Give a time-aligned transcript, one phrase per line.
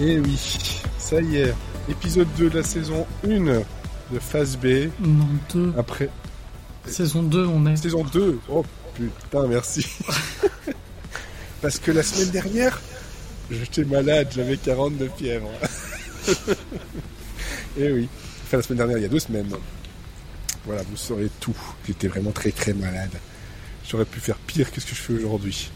[0.00, 0.38] Et oui,
[0.96, 1.54] ça y est,
[1.90, 4.88] épisode 2 de la saison 1 de Phase B.
[4.98, 5.74] Non, 2.
[5.76, 6.08] Après.
[6.86, 7.76] Saison 2, on est.
[7.76, 8.64] Saison 2 Oh
[8.94, 9.86] putain, merci.
[11.60, 12.80] Parce que la semaine dernière,
[13.50, 15.50] j'étais malade, j'avais 40 de fièvre.
[17.78, 18.08] Et oui,
[18.44, 19.50] enfin la semaine dernière, il y a deux semaines.
[20.64, 21.56] Voilà, vous saurez tout.
[21.86, 23.12] J'étais vraiment très très malade.
[23.86, 25.70] J'aurais pu faire pire que ce que je fais aujourd'hui.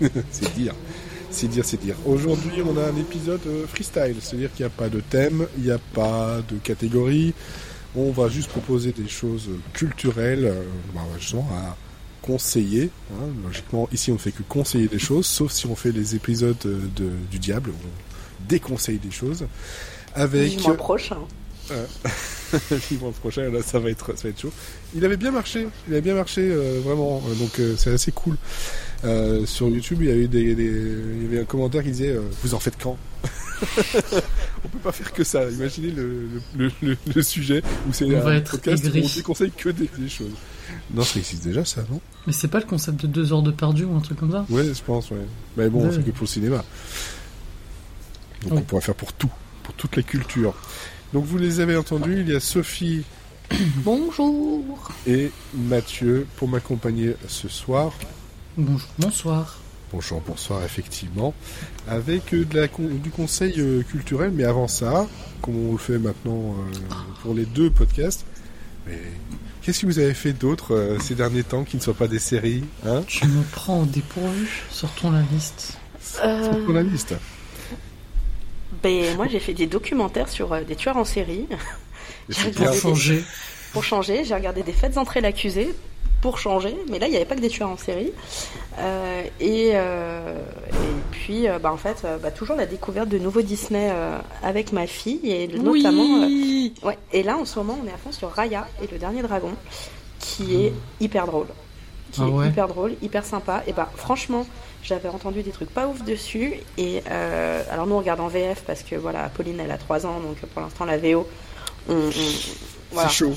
[0.30, 0.74] c'est dire.
[1.34, 1.96] C'est dire, c'est dire.
[2.06, 5.64] Aujourd'hui, on a un épisode euh, freestyle, c'est-à-dire qu'il n'y a pas de thème, il
[5.64, 7.34] n'y a pas de catégorie.
[7.96, 10.62] On va juste proposer des choses culturelles, euh,
[10.94, 11.76] bah, justement à
[12.22, 12.90] conseiller.
[13.12, 13.26] Hein.
[13.44, 16.56] Logiquement, ici, on ne fait que conseiller des choses, sauf si on fait les épisodes
[16.66, 19.44] euh, de, du diable, on déconseille des choses.
[20.14, 20.62] Avec.
[20.62, 21.18] Mois prochain.
[21.70, 21.86] Euh,
[23.00, 24.52] mois prochain, là, ça va être, ça va être chaud.
[24.94, 28.36] Il avait bien marché, il avait bien marché euh, vraiment, donc euh, c'est assez cool.
[29.04, 32.10] Euh, sur YouTube, il y avait des, des, il y avait un commentaire qui disait
[32.12, 32.96] euh, vous en faites quand
[34.64, 35.48] On peut pas faire que ça.
[35.50, 39.02] Imaginez le, le, le, le sujet où c'est On un va être podcast où aigri.
[39.12, 40.32] on déconseille que des, des choses.
[40.92, 42.00] Non, ça existe déjà ça, non?
[42.26, 44.46] Mais c'est pas le concept de 2 heures de perdu ou un truc comme ça?
[44.48, 45.18] Ouais, je pense, ouais.
[45.56, 46.64] Mais bon, fait que pour le cinéma.
[48.42, 48.58] Donc Ouais.
[48.58, 49.30] on pourrait faire pour tout,
[49.62, 50.54] pour toute la culture.
[51.12, 53.04] Donc vous les avez entendus, il y a Sophie
[53.84, 54.88] Bonjour.
[55.06, 57.92] et Mathieu pour m'accompagner ce soir.
[58.56, 59.58] Bonjour, bonsoir.
[59.92, 61.34] Bonjour, bonsoir, effectivement.
[61.88, 65.06] Avec euh, de la con- du conseil euh, culturel, mais avant ça,
[65.42, 68.24] comme on le fait maintenant euh, pour les deux podcasts,
[68.86, 68.98] mais
[69.62, 72.64] qu'est-ce que vous avez fait d'autre ces derniers temps qui ne soient pas des séries
[72.86, 73.02] hein?
[73.06, 74.48] Tu me prends au dépourvu.
[74.70, 75.78] Sortons la liste.
[76.24, 77.14] Euh, pour la liste.
[78.82, 81.46] ben, moi, j'ai fait des documentaires sur des tueurs en série.
[82.56, 83.24] Pour changer.
[83.72, 85.74] Pour changer, j'ai regardé des fêtes entrées l'accusé
[86.24, 88.10] pour changer, mais là, il n'y avait pas que des tueurs en série.
[88.78, 90.38] Euh, et, euh,
[90.70, 94.16] et puis, euh, bah, en fait, euh, bah, toujours la découverte de nouveaux Disney euh,
[94.42, 96.22] avec ma fille, et notamment.
[96.22, 98.86] euh, Oui ouais, et là, en ce moment, on est à fond sur Raya et
[98.90, 99.50] le dernier dragon,
[100.18, 101.48] qui est hyper drôle.
[102.10, 102.48] Qui Ah est ouais.
[102.48, 103.62] hyper drôle, hyper sympa.
[103.66, 104.46] Et bah, franchement,
[104.82, 106.54] j'avais entendu des trucs pas ouf dessus.
[106.78, 110.06] Et euh, alors, nous, on regarde en VF parce que voilà, Pauline, elle a 3
[110.06, 111.28] ans, donc pour l'instant, la VO.
[111.90, 112.10] On, on-
[112.92, 113.34] voilà, C'est chaud.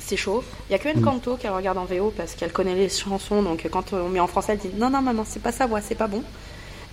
[0.00, 0.42] C'est chaud.
[0.68, 3.42] Il y a que Encanto qu'elle regarde en VO parce qu'elle connaît les chansons.
[3.42, 5.80] Donc quand on met en français, elle dit non, non, maman, c'est pas sa voix,
[5.80, 6.22] c'est pas bon.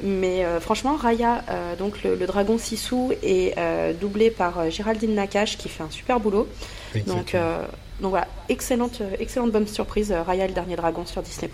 [0.03, 4.69] Mais euh, franchement, Raya, euh, donc le, le dragon Sissou, est euh, doublé par euh,
[4.69, 6.47] Géraldine Nakache qui fait un super boulot.
[6.93, 7.41] Donc, Exactement.
[7.43, 7.65] euh,
[8.01, 10.11] donc voilà, excellente, excellente bonne surprise.
[10.11, 11.49] euh, Raya, le dernier dragon sur Disney.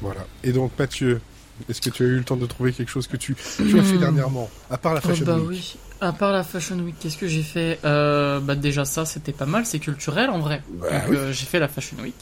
[0.00, 0.26] Voilà.
[0.42, 1.20] Et donc Mathieu,
[1.68, 3.82] est-ce que tu as eu le temps de trouver quelque chose que tu, tu as
[3.82, 4.00] fait Hmm.
[4.00, 5.76] dernièrement, à part la Oh, Fashion bah Week oui.
[6.04, 7.78] À part la Fashion Week, qu'est-ce que j'ai fait?
[7.84, 10.62] Euh, Bah déjà ça, c'était pas mal, c'est culturel en vrai.
[10.68, 11.16] Bah oui.
[11.16, 12.14] euh, j'ai fait la Fashion Week.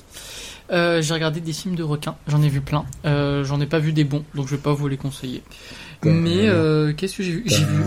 [0.70, 2.84] Euh, j'ai regardé des films de requins, j'en ai vu plein.
[3.04, 5.42] J'en ai pas vu des bons, donc je vais pas vous les conseiller.
[6.02, 6.46] Bah, Mais
[6.96, 7.42] qu'est-ce que j'ai vu?
[7.46, 7.82] J'ai vu.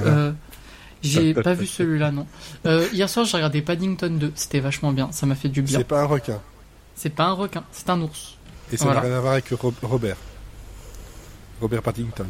[1.01, 2.27] J'ai pas vu celui-là, non.
[2.91, 4.31] Hier soir, j'ai regardé Paddington 2.
[4.35, 5.11] C'était vachement bien.
[5.11, 5.77] Ça m'a fait du bien.
[5.79, 6.41] C'est pas un requin.
[6.95, 8.37] C'est pas un requin, c'est un ours.
[8.71, 9.01] Et ça Voilà.
[9.01, 10.17] n'a rien à voir avec Ro- Robert.
[11.61, 12.25] Robert Paddington.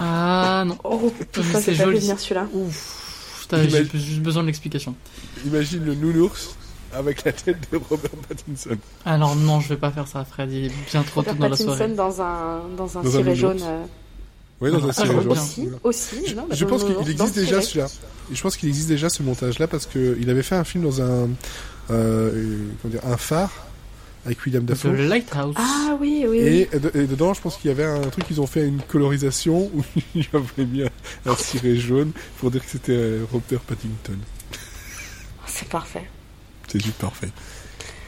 [0.00, 0.76] Ah non.
[0.84, 1.98] Oh putain, c'est joli.
[2.00, 2.46] venir celui-là.
[2.52, 3.02] Ouf.
[3.52, 4.94] J'ai juste besoin de l'explication.
[5.46, 6.56] Imagine le nounours
[6.92, 8.76] avec la tête de Robert Pattinson.
[9.04, 10.50] Alors non, je vais pas faire ça, Fred.
[10.52, 11.88] Il est bien trop tôt dans la Pattinson soirée.
[11.94, 13.58] dans un, dans un Dans un ciré jaune.
[13.62, 13.84] euh,
[14.60, 15.22] Oui, dans Ah, un ah, ciré je jaune.
[15.24, 16.34] vois aussi, aussi.
[16.34, 17.86] non, bah, Je pense qu'il existe déjà celui-là.
[18.32, 21.00] Et je pense qu'il existe déjà ce montage-là parce qu'il avait fait un film dans
[21.02, 21.28] un,
[21.90, 23.52] euh, comment dire, un phare
[24.26, 24.92] avec William The Dafoe.
[25.08, 25.54] Lighthouse.
[25.56, 26.38] Ah oui, oui.
[26.38, 28.80] Et, de- et dedans, je pense qu'il y avait un truc, ils ont fait une
[28.82, 29.82] colorisation où
[30.14, 30.90] ils avaient mis un,
[31.26, 34.18] un ciré jaune pour dire que c'était euh, Robert Pattinson.
[35.46, 36.04] C'est parfait.
[36.68, 37.30] C'est juste parfait.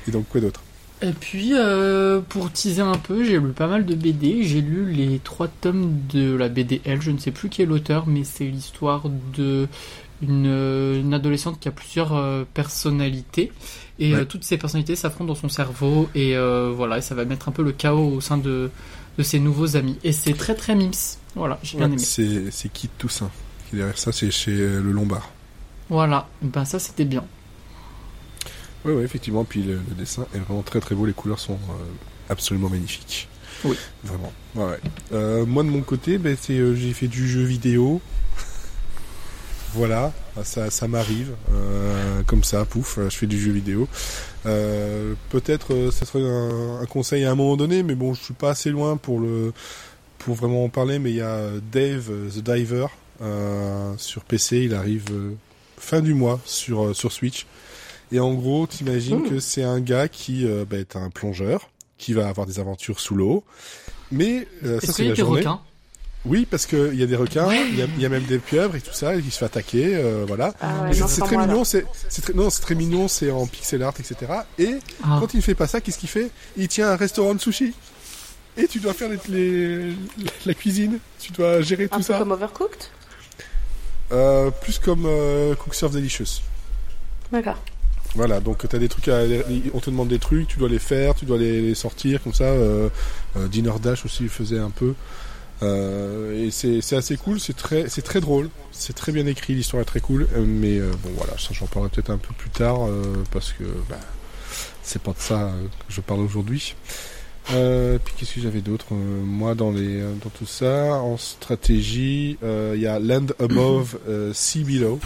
[0.07, 0.63] Et donc, quoi d'autre?
[1.01, 4.43] Et puis, euh, pour teaser un peu, j'ai lu pas mal de BD.
[4.43, 7.01] J'ai lu les trois tomes de la BD L.
[7.01, 9.05] Je ne sais plus qui est l'auteur, mais c'est l'histoire
[9.37, 9.69] de
[10.23, 13.53] une, une adolescente qui a plusieurs euh, personnalités.
[13.99, 14.21] Et Ouais.
[14.21, 16.09] euh, toutes ces personnalités s'affrontent dans son cerveau.
[16.15, 18.71] Et euh, voilà, et ça va mettre un peu le chaos au sein de,
[19.19, 19.99] de ses nouveaux amis.
[20.05, 20.91] Et c'est très très mims.
[21.35, 22.49] Voilà, j'ai bien Ouais, aimé.
[22.51, 23.31] C'est Kit Toussaint
[23.69, 25.31] qui est derrière ça, c'est chez Le Lombard.
[25.91, 27.25] Voilà, ben ça c'était bien.
[28.85, 29.45] Oui, oui, effectivement.
[29.45, 31.05] Puis le, le dessin est vraiment très très beau.
[31.07, 31.85] Les couleurs sont euh,
[32.31, 33.29] absolument magnifiques.
[33.65, 33.77] Oui.
[34.05, 34.33] Vraiment.
[34.55, 34.81] Ouais, ouais.
[35.13, 38.01] Euh, moi de mon côté, c'est euh, j'ai fait du jeu vidéo.
[39.79, 43.87] Voilà, ça, ça m'arrive euh, comme ça, pouf, je fais du jeu vidéo.
[44.45, 48.21] Euh, Peut-être euh, ça serait un, un conseil à un moment donné, mais bon, je
[48.23, 49.53] suis pas assez loin pour le
[50.19, 50.99] pour vraiment en parler.
[50.99, 52.87] Mais il y a Dave euh, the Diver
[53.23, 55.31] euh, sur PC, il arrive euh,
[55.79, 57.47] fin du mois sur sur Switch.
[58.11, 59.29] Et en gros, t'imagines Mmh.
[59.29, 63.15] que c'est un gars qui bah, est un plongeur, qui va avoir des aventures sous
[63.15, 63.45] l'eau.
[64.11, 65.45] Mais euh, ça c'est la journée.
[66.29, 68.93] Oui, parce qu'il y a des requins, il y, a, même des pieuvres et tout
[68.93, 70.53] ça, et qui se fait attaquer, euh, voilà.
[70.61, 71.85] Ah c'est très mignon, c'est
[72.23, 74.33] très, non, c'est très mignon, c'est en pixel art, etc.
[74.59, 75.19] Et ah.
[75.21, 76.31] quand il fait pas ça, qu'est-ce qu'il fait?
[76.57, 77.75] Il tient un restaurant de sushi.
[78.57, 79.93] Et tu dois faire les,
[80.45, 82.15] la cuisine, tu dois gérer tout un ça.
[82.15, 82.85] Peu comme Overcooked?
[84.13, 86.43] Euh, Plus comme euh, Cook Delicious.
[87.31, 87.59] D'accord.
[88.15, 89.21] Voilà, donc tu as des trucs, à,
[89.75, 92.45] on te demande des trucs, tu dois les faire, tu dois les, sortir, comme ça.
[92.45, 92.89] Euh,
[93.37, 94.95] euh, Dinner Dash aussi faisait un peu.
[95.63, 99.83] Euh, et c'est assez cool, c'est très, c'est très drôle, c'est très bien écrit, l'histoire
[99.83, 100.29] est très cool.
[100.37, 102.81] mais bon, voilà, ça j'en parlerai peut-être un peu plus tard
[103.33, 103.99] parce que bah,
[104.83, 105.53] c'est pas de ça
[105.89, 106.77] que je parle aujourd'hui.
[107.47, 112.87] puis qu'est-ce que j'avais d'autre Moi, dans les, dans tout ça, en stratégie, il y
[112.87, 113.99] a Land Above,
[114.33, 115.01] Sea Below,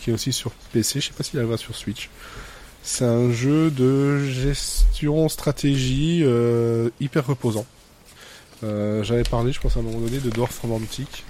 [0.00, 1.00] qui est aussi sur PC.
[1.00, 2.08] Je sais pas s'il arrivera sur Switch.
[2.90, 7.66] C'est un jeu de gestion stratégie euh, hyper reposant.
[8.64, 11.24] Euh, j'avais parlé, je pense à un moment donné, de Dwarf Romantique.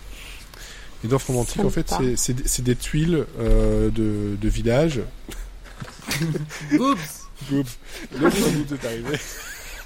[1.04, 5.00] Et Dwarf Romantique, en fait, c'est des tuiles euh, de, de village.
[6.72, 7.78] Oups Oups
[8.18, 9.18] Le est arrivé.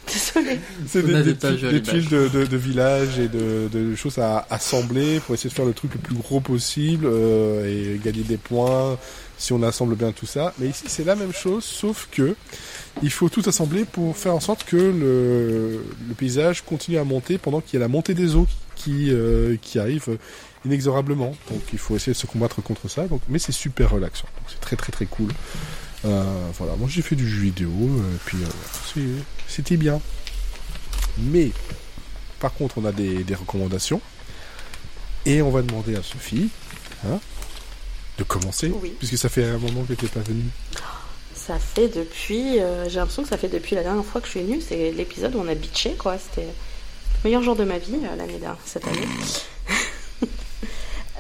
[0.07, 0.59] Désolé.
[0.89, 5.35] C'est des, des, tuiles de, de, de, village et de, de, choses à assembler pour
[5.35, 8.99] essayer de faire le truc le plus gros possible et gagner des points,
[9.39, 10.55] si on assemble bien tout ça.
[10.59, 12.35] Mais ici, c'est la même chose, sauf que
[13.03, 17.39] il faut tout assembler pour faire en sorte que le, le paysage continue à monter
[17.39, 20.19] pendant qu'il y a la montée des eaux qui, euh, qui arrive
[20.65, 21.35] inexorablement.
[21.51, 23.07] Donc il faut essayer de se combattre contre ça.
[23.07, 24.29] Donc, mais c'est super relaxant.
[24.39, 25.31] Donc c'est très très très cool.
[26.05, 26.25] Euh,
[26.59, 28.39] voilà, moi j'ai fait du jeu vidéo, et puis
[28.97, 29.19] euh,
[29.49, 30.01] c'était bien.
[31.19, 31.51] Mais
[32.41, 34.01] par contre, on a des, des recommandations.
[35.25, 36.49] Et on va demander à Sophie,
[37.07, 37.21] hein,
[38.19, 40.43] de commencer Puisque ça fait un moment que tu n'es pas venu.
[41.47, 42.61] Ça fait depuis.
[42.61, 44.61] Euh, j'ai l'impression que ça fait depuis la dernière fois que je suis venue.
[44.61, 46.17] C'est l'épisode où on a bitché, quoi.
[46.17, 48.99] C'était le meilleur jour de ma vie euh, l'année dernière, cette année.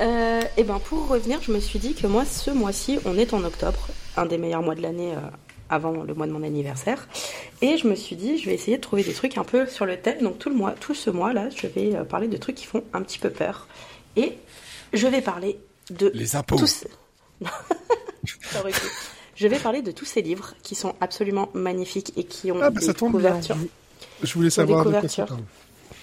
[0.00, 3.34] Euh, et ben pour revenir, je me suis dit que moi, ce mois-ci, on est
[3.34, 5.12] en octobre, un des meilleurs mois de l'année
[5.69, 7.06] avant le mois de mon anniversaire.
[7.60, 9.84] Et je me suis dit, je vais essayer de trouver des trucs un peu sur
[9.84, 10.22] le thème.
[10.22, 13.02] Donc tout le mois, tout ce mois-là, je vais parler de trucs qui font un
[13.02, 13.69] petit peu peur.
[14.16, 14.38] Et
[14.94, 15.60] je vais parler
[15.90, 16.56] de les impôts.
[19.34, 22.70] Je vais parler de tous ces livres qui sont absolument magnifiques et qui ont ah,
[22.70, 23.56] bah, des couvertures.
[24.23, 24.87] Je voulais savoir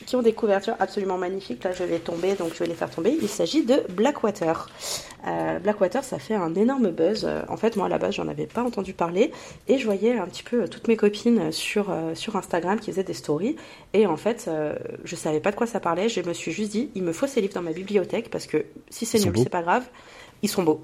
[0.05, 1.63] qui ont des couvertures absolument magnifiques.
[1.63, 3.17] Là, je vais tomber, donc je vais les faire tomber.
[3.21, 4.67] Il s'agit de Blackwater.
[5.27, 7.25] Euh, Blackwater, ça fait un énorme buzz.
[7.25, 9.31] Euh, en fait, moi, à la base, j'en avais pas entendu parler.
[9.67, 13.03] Et je voyais un petit peu toutes mes copines sur, euh, sur Instagram qui faisaient
[13.03, 13.55] des stories.
[13.93, 14.49] Et en fait,
[15.03, 16.09] je savais pas de quoi ça parlait.
[16.09, 18.65] Je me suis juste dit, il me faut ces livres dans ma bibliothèque parce que
[18.89, 19.83] si c'est nul, c'est pas grave
[20.41, 20.81] ils sont beaux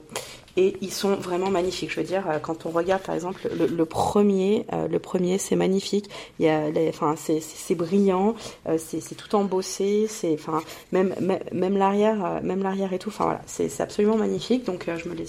[0.57, 1.91] et ils sont vraiment magnifiques.
[1.91, 5.55] Je veux dire, euh, quand on regarde par exemple le, premier, euh, le premier c'est
[5.55, 6.09] magnifique.
[6.39, 8.35] Il y a, enfin c'est brillant,
[8.67, 10.61] euh, c'est tout embossé, c'est enfin
[10.91, 11.15] même
[11.51, 13.09] même, l'arrière, même l'arrière et tout.
[13.09, 14.65] Enfin voilà, c'est absolument magnifique.
[14.65, 15.25] Donc je me les,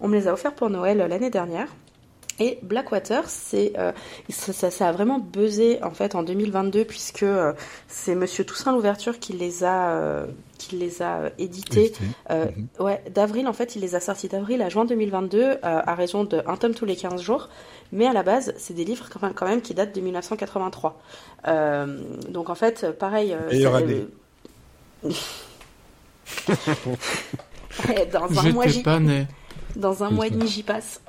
[0.00, 1.68] on me les a offerts pour Noël l'année dernière.
[2.40, 3.74] Et Blackwater, c'est
[4.28, 7.24] ça, ça, a vraiment buzzé en fait en 2022 puisque
[7.86, 10.26] c'est Monsieur Toussaint Louverture qui les a
[10.58, 11.92] qu'il les a euh, édités.
[12.30, 12.68] Euh, mhm.
[12.84, 16.24] Ouais, d'avril, en fait, il les a sortis d'avril à juin 2022 euh, à raison
[16.24, 17.48] d'un tome tous les 15 jours.
[17.92, 21.00] Mais à la base, c'est des livres quand même, qui datent de 1983.
[22.30, 23.36] donc en fait, pareil.
[23.50, 24.06] Meilleure année.
[28.12, 28.98] dans un mois, pas
[29.76, 31.02] Dans un mois et demi, j'y passe.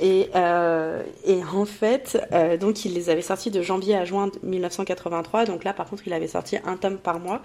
[0.00, 4.30] Et, euh, et en fait, euh, donc il les avait sortis de janvier à juin
[4.42, 5.44] 1983.
[5.44, 7.40] Donc là, par contre, il avait sorti un tome par mois.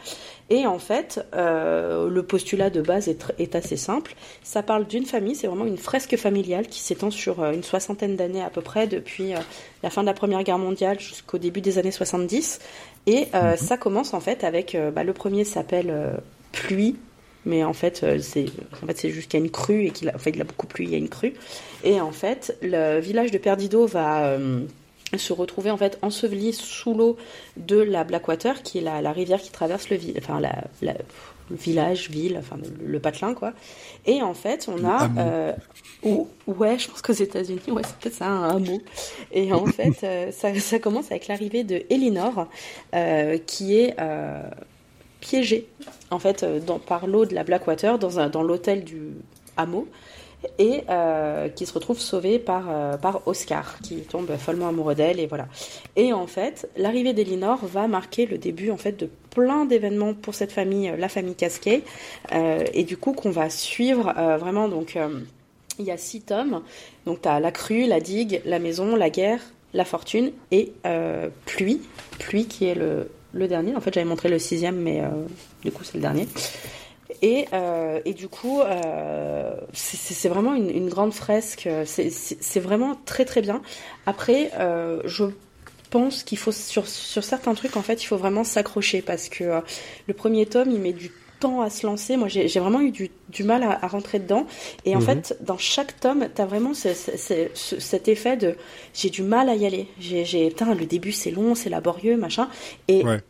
[0.50, 4.16] Et en fait, euh, le postulat de base est, est, assez simple.
[4.44, 8.42] Ça parle d'une famille, c'est vraiment une fresque familiale qui s'étend sur une soixantaine d'années
[8.42, 9.34] à peu près, depuis
[9.84, 12.60] la fin de la Première Guerre mondiale jusqu'au début des années 70.
[13.06, 13.58] Et mhm.
[13.58, 15.94] ça commence en fait avec, bah, le premier s'appelle
[16.52, 16.96] Pluie,
[17.48, 18.46] mais en fait euh, c'est
[18.84, 20.68] en fait c'est juste qu'il y a une crue et qu'il a, il a beaucoup
[20.68, 21.34] plu, il y a une crue
[21.84, 24.62] et en fait le village de Perdido va euh,
[25.16, 27.18] se retrouver en fait enseveli sous l'eau
[27.56, 30.94] de la Blackwater qui est la, rivière qui traverse le enfin la,
[31.50, 33.54] le village, ville, enfin le, patelin quoi.
[34.06, 35.54] Et en fait, on a, euh,
[36.46, 38.82] ouais, je pense qu'aux États-Unis, ouais, c'est peut-être ça un hameau.
[39.32, 42.50] Et en fait, ça, ça, commence avec l'arrivée de Elinor,
[43.46, 43.96] qui est
[45.20, 45.68] piégée
[46.12, 49.14] en fait euh, par l'eau de la Blackwater dans, dans l'hôtel du
[49.56, 49.88] hameau
[50.60, 55.20] et euh, qui se retrouve sauvée par, euh, par Oscar qui tombe follement amoureux d'elle
[55.20, 55.48] et voilà.
[55.96, 60.36] Et en fait l'arrivée d'Elinor va marquer le début en fait de plein d'événements pour
[60.36, 61.84] cette famille la famille Casquet
[62.32, 64.98] et du coup qu'on va suivre vraiment donc
[65.80, 66.62] il y a six tomes.
[67.06, 69.42] Donc tu as la crue la digue la maison la guerre
[69.74, 70.72] la fortune et
[71.46, 71.82] pluie
[72.20, 73.76] pluie qui est le le dernier.
[73.76, 75.04] En fait, j'avais montré le sixième, mais
[75.64, 76.28] du coup, c'est le dernier.
[77.22, 77.46] Et,
[78.06, 81.68] et, du coup, euh, c'est vraiment une, une, grande fresque.
[81.86, 83.62] C'est vraiment très très bien.
[84.06, 85.26] Après, euh, je
[85.90, 89.62] pense qu'il faut sur, sur, certains trucs, en fait, il faut vraiment s'accrocher parce que
[90.08, 92.18] le premier tome, il met du temps à se lancer.
[92.18, 94.46] Moi, j'ai vraiment eu du, du mal à, à, rentrer dedans.
[94.86, 95.06] Et en mhm.
[95.06, 98.56] fait, dans chaque tome, tu as vraiment ce, ce, ce, cet effet de
[98.94, 99.88] j'ai du mal à y aller.
[100.00, 102.50] J'ai, putain, le début c'est long, c'est laborieux, machin.
[102.88, 103.22] Et ouais.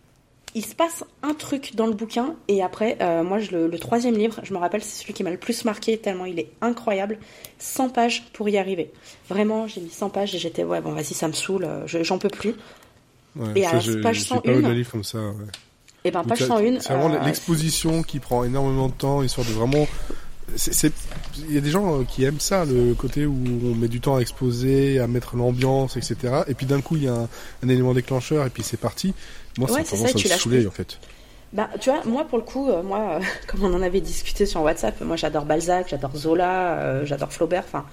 [0.55, 2.35] il se passe un truc dans le bouquin.
[2.47, 5.23] Et après, euh, moi, je, le, le, troisième livre, je me rappelle, c'est celui qui
[5.23, 7.17] m'a le plus marqué, tellement il est incroyable.
[7.59, 8.91] 100 pages pour y arriver.
[9.29, 12.29] Vraiment, j'ai mis 100 pages et j'étais, ouais, bon, vas-y, ça me saoule, j'en peux
[12.29, 12.55] plus.
[13.35, 14.61] Ouais, et à la page 101.
[14.61, 15.45] Pas livre comme ça, ouais.
[16.07, 16.79] Et eh ben, page 101.
[16.79, 19.85] C'est vraiment euh, l'exposition qui prend énormément de temps, histoire de vraiment.
[20.55, 23.99] Il y a des gens euh, qui aiment ça, le côté où on met du
[23.99, 26.43] temps à exposer, à mettre l'ambiance, etc.
[26.47, 27.27] Et puis d'un coup, il y a un,
[27.61, 29.13] un, élément déclencheur et puis c'est parti.
[29.57, 30.97] Moi, ouais, ça ça, à me saouler, en fait.
[31.53, 34.45] Bah, tu vois, moi pour le coup, euh, moi, euh, comme on en avait discuté
[34.45, 37.63] sur WhatsApp, moi j'adore Balzac, j'adore Zola, euh, j'adore Flaubert.
[37.65, 37.85] Enfin,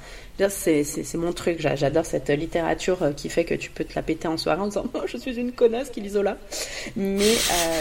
[0.49, 1.59] c'est mon truc.
[1.61, 4.87] J'adore cette littérature qui fait que tu peux te la péter en soirée en disant
[4.95, 6.37] oh, je suis une connasse qui lit Zola.
[6.97, 7.35] Mais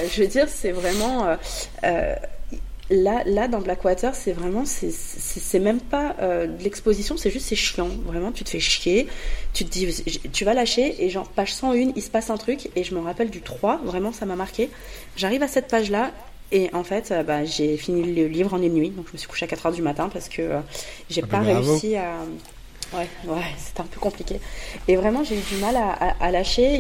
[0.10, 1.36] je veux dire, c'est vraiment
[2.90, 7.56] là, là, dans Blackwater, c'est vraiment, c'est même pas euh, de l'exposition, c'est juste, c'est
[7.56, 7.90] chiant.
[8.06, 9.08] Vraiment, tu te fais chier,
[9.54, 12.70] tu te dis, tu vas lâcher, et genre, page 101, il se passe un truc,
[12.76, 14.70] et je me rappelle du 3, vraiment, ça m'a marqué.
[15.16, 16.12] J'arrive à cette page-là,
[16.52, 19.18] et en fait, euh, bah, j'ai fini le livre en une nuit, donc je me
[19.18, 20.60] suis couché à 4 heures du matin parce que euh,
[21.10, 22.18] j'ai ah, pas bah, réussi à.
[22.94, 24.40] Ouais, ouais, c'était un peu compliqué.
[24.88, 26.76] Et vraiment, j'ai eu du mal à, lâcher.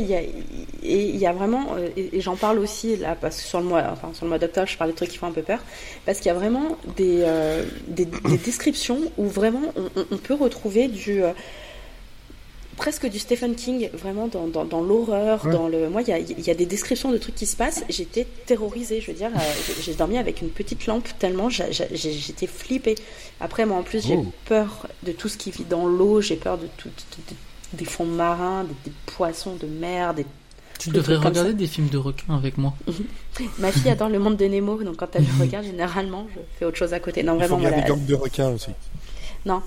[0.83, 3.65] Et il y a vraiment, euh, et, j'en parle aussi là, parce que sur le
[3.65, 5.59] mois, enfin mois d'octobre, je parle des trucs qui font un peu peur,
[6.05, 10.33] parce qu'il y a vraiment des, euh, des, des, descriptions où vraiment on, on peut
[10.33, 11.31] retrouver du, euh,
[12.77, 15.89] presque du Stephen King, vraiment dans, dans, dans l'horreur, dans le.
[15.89, 17.83] Moi, il y a, y a, des descriptions de trucs qui se passent.
[17.89, 19.29] J'étais terrorisée, je veux dire.
[19.35, 22.95] Euh, j'ai dormi avec une petite lampe tellement j'étais flippée.
[23.39, 24.25] Après, moi, en plus, j'ai oh.
[24.45, 26.21] peur de tout ce qui vit dans l'eau.
[26.21, 26.89] J'ai peur de tout,
[27.73, 30.25] des fonds marins, des, poissons de mer, des
[30.79, 32.73] tu devrais regarder des films de requins avec moi.
[33.59, 36.77] Ma fille adore le monde de Nemo, donc quand elle regarde, généralement, je fais autre
[36.77, 37.23] chose à côté.
[37.23, 37.59] Non, vraiment.
[37.59, 38.71] Il faut des gangs de requins aussi.
[39.45, 39.61] Non,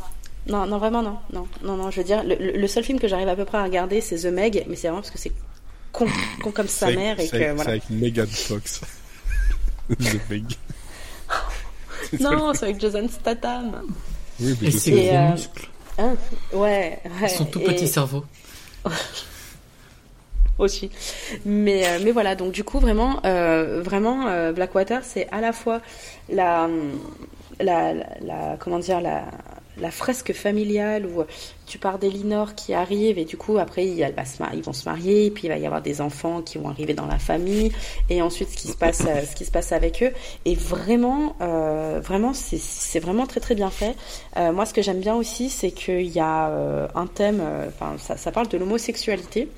[0.46, 1.18] non, non, vraiment, non.
[1.32, 3.64] Non, non, non je veux dire, le, seul film que j'arrive à peu près à
[3.64, 5.32] regarder, c'est The Meg, mais c'est vraiment parce que c'est
[5.92, 6.06] con,
[6.42, 7.36] con comme sa mère et que.
[7.36, 7.70] C'est voilà.
[7.70, 8.80] avec Megan Fox.
[9.88, 10.44] The Meg.
[12.20, 13.82] non, c'est avec Jason Statham.
[14.40, 15.32] Oui, mais et c'est gros euh...
[15.32, 15.68] muscles.
[15.98, 16.16] Hein
[16.52, 17.28] ouais, ouais.
[17.28, 18.24] Son tout petit cerveau.
[20.58, 20.90] aussi.
[21.44, 25.52] Mais, euh, mais voilà, donc du coup, vraiment, euh, vraiment euh, Blackwater, c'est à la
[25.52, 25.80] fois
[26.28, 26.68] la,
[27.60, 29.24] la, la, comment dire, la,
[29.78, 31.22] la fresque familiale où
[31.66, 34.88] tu pars d'Elinor qui arrive et du coup après il, va se ils vont se
[34.88, 37.72] marier et puis il va y avoir des enfants qui vont arriver dans la famille
[38.08, 40.12] et ensuite ce qui se passe euh, ce qui se passe avec eux.
[40.44, 43.96] Et vraiment euh, vraiment c'est vraiment très très bien fait.
[44.36, 46.46] Euh, moi ce que j'aime bien aussi c'est qu'il y a
[46.94, 49.48] un thème enfin ça, parle de l'homosexualité.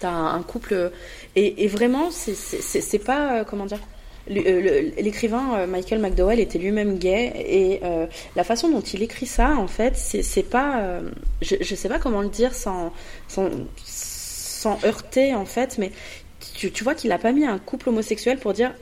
[0.00, 0.90] T'as un, couple
[1.36, 3.95] et, et vraiment c'est pas comment dire euh,
[4.28, 9.56] l'écrivain euh, Michael McDowell était lui-même gay et euh, la façon dont il écrit ça,
[9.56, 11.00] en fait, c'est pas,
[11.42, 12.92] je, je sais pas comment le dire sans,
[14.84, 15.92] heurter en fait, mais
[16.54, 18.74] tu, vois qu'il a pas mis un couple homosexuel pour dire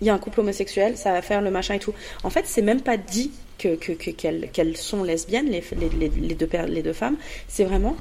[0.00, 1.94] il y a un couple homosexuel, ça va faire le machin et tout.
[2.24, 7.16] En fait, c'est même pas dit que qu'elles que, sont lesbiennes, les deux femmes.
[7.48, 7.96] C'est vraiment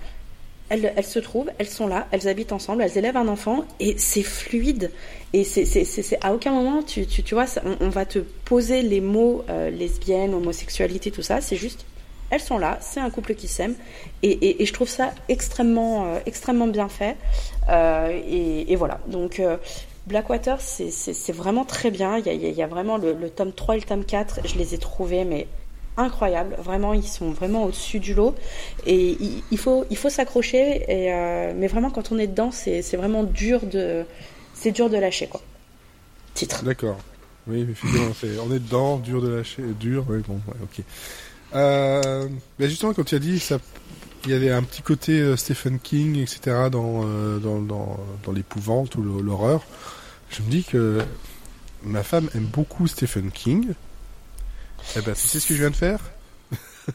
[0.70, 4.24] elles, se trouvent, elles sont là, elles habitent ensemble, elles élèvent un enfant et c'est
[4.24, 4.92] fluide.
[5.34, 7.46] Et c'est à aucun moment, tu, tu, tu vois,
[7.82, 11.42] on, va te poser les mots euh, lesbienne, homosexualité, tout ça.
[11.42, 11.86] C'est juste,
[12.30, 13.76] elles sont là, c'est un couple qui s'aime.
[14.24, 17.18] Et, et, je trouve ça extrêmement, euh, extrêmement bien fait.
[17.70, 19.00] Euh, et, et, voilà.
[19.08, 19.58] Donc, euh,
[20.08, 22.18] Blackwater, c'est vraiment très bien.
[22.18, 24.42] Il y a, il y a vraiment le, le, tome 3 et le tome 4,
[24.46, 25.48] je les ai trouvés, mais
[26.00, 26.56] incroyable.
[26.60, 28.36] Vraiment, ils sont vraiment au-dessus du lot.
[28.86, 29.18] Et
[29.52, 30.86] il, faut, il faut s'accrocher.
[30.90, 34.06] Euh, mais vraiment, quand on est dedans, c'est vraiment dur de,
[34.54, 35.42] c'est dur de lâcher, quoi.
[36.34, 36.64] Titre.
[36.64, 36.98] D'accord.
[37.48, 38.12] Oui, effectivement,
[38.48, 40.06] on est dedans, dur de lâcher, dur.
[40.10, 40.84] Oui, bon, ok.
[41.56, 42.28] Euh,
[42.60, 43.58] mais justement, quand tu as dit ça,
[44.26, 46.70] il y avait un petit côté euh, Stephen King, etc.
[46.72, 47.04] dans,
[47.40, 49.64] dans, dans l'épouvante ou l'horreur.
[50.30, 51.00] Je me dis que
[51.84, 53.74] ma femme aime beaucoup Stephen King.
[54.96, 56.00] Eh ben, tu sais ce que je viens de faire?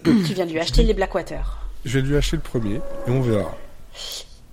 [0.03, 1.59] Tu viens de lui acheter les Blackwater.
[1.85, 2.77] Je vais lui acheter le premier
[3.07, 3.57] et on verra.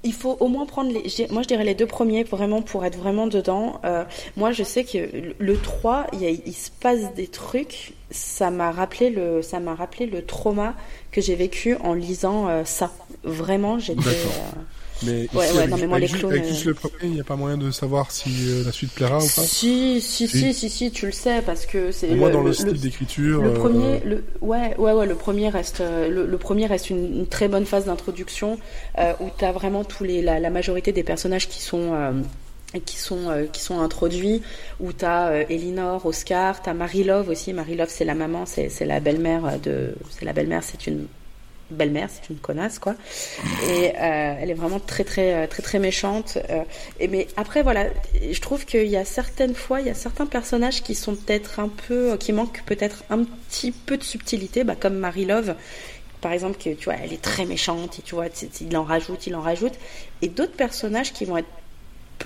[0.03, 1.27] Il faut au moins prendre les.
[1.29, 3.79] Moi, je dirais les deux premiers vraiment pour être vraiment dedans.
[3.85, 4.03] Euh,
[4.35, 7.93] moi, je sais que le 3, il, il se passe des trucs.
[8.09, 10.73] Ça m'a rappelé le, ça m'a rappelé le trauma
[11.11, 12.91] que j'ai vécu en lisant euh, ça.
[13.23, 14.01] Vraiment, j'étais.
[15.03, 16.47] Euh, Mais Ouais, ici, ouais, avec, non, mais moi, avec les ju- clones, avec euh,
[16.49, 19.17] juste le premier, il n'y a pas moyen de savoir si euh, la suite plaira
[19.17, 19.25] ou pas.
[19.27, 20.27] Si, si, Si.
[20.27, 22.77] si, si, si, tu le sais, parce que c'est le, dans le, le- style le-
[22.77, 23.41] d'écriture.
[23.41, 26.89] le euh, premier, le, ouais, ouais, ouais, le premier reste, euh, le, le premier reste
[26.89, 28.57] une, une très bonne phase d'introduction
[28.99, 32.11] euh, où tu as vraiment tous les, la, la majorité des personnages qui sont euh,
[32.85, 34.41] qui sont euh, qui sont introduits
[34.79, 38.45] où tu as Elinor, Oscar, tu as Marie Love aussi, Marie Love c'est la maman,
[38.45, 41.05] c'est c'est la belle-mère de c'est la belle-mère, c'est une
[41.71, 42.95] belle-mère, c'est une connasse quoi.
[43.69, 46.37] Et euh, elle est vraiment très très euh, très très méchante.
[46.49, 46.63] euh,
[46.99, 47.87] et mais après voilà,
[48.31, 51.59] je trouve qu'il y a certaines fois, il y a certains personnages qui sont peut-être
[51.59, 55.55] un peu, qui manquent peut-être un petit peu de subtilité, bah, comme Marie Love.
[56.21, 58.27] Par exemple, que tu vois, elle est très méchante et tu vois,
[58.61, 59.73] il en rajoute, il en rajoute.
[60.21, 61.47] Et d'autres personnages qui vont être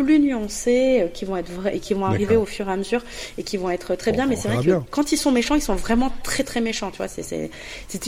[0.04, 2.76] plus nuancés, euh, qui vont être vrais et qui vont arriver au fur et à
[2.76, 3.02] mesure
[3.38, 4.26] et qui vont être très bien.
[4.26, 6.92] Mais c'est vrai que quand ils sont méchants, ils sont vraiment très très méchants.
[6.92, 7.50] Tu vois, c'est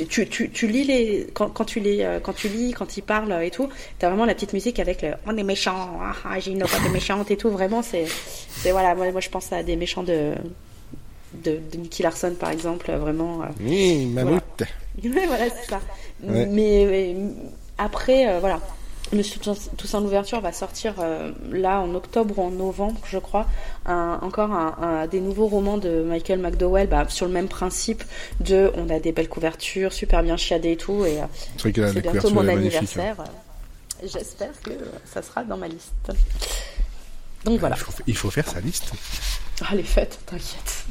[0.10, 3.01] tu, tu, tu lis les quand, quand tu les euh, quand tu lis quand ils
[3.03, 6.13] parlent euh, et tout, t'as vraiment la petite musique avec le on est méchant, ah,
[6.25, 7.50] ah, j'ai une oreille de méchante et tout.
[7.50, 8.06] Vraiment, c'est
[8.62, 8.94] c'est voilà.
[8.96, 10.34] Moi, moi, je pense à des méchants de
[11.34, 13.41] de, de Nicky Larson par exemple, euh, vraiment.
[13.44, 14.41] euh, Oui, Mammouth.
[15.03, 15.79] Ouais, voilà, c'est ça.
[16.24, 16.46] Ouais.
[16.48, 17.15] Mais, mais
[17.77, 18.60] après, euh, voilà.
[19.14, 23.46] Monsieur Tous- Toussaint l'ouverture va sortir euh, là en octobre ou en novembre, je crois,
[23.86, 28.04] un- encore un, un- des nouveaux romans de Michael McDowell bah, sur le même principe
[28.42, 31.26] de on a des belles couvertures, super bien chiadées et tout, et euh,
[31.58, 31.72] C'est
[32.02, 32.74] bientôt mon magnifique.
[32.76, 32.78] hein.
[32.80, 33.16] anniversaire.
[33.22, 34.72] euh, J'espère que
[35.12, 35.94] ça sera dans ma liste.
[37.46, 37.76] Donc voilà.
[37.78, 38.92] Il faut, il faut faire sa liste.
[39.68, 40.86] Ah, les fêtes, t'inquiète.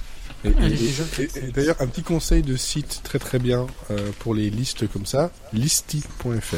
[0.44, 4.34] Et, et- et- et D'ailleurs, un petit conseil de site très très bien euh, pour
[4.34, 6.54] les listes comme ça, listy.fr.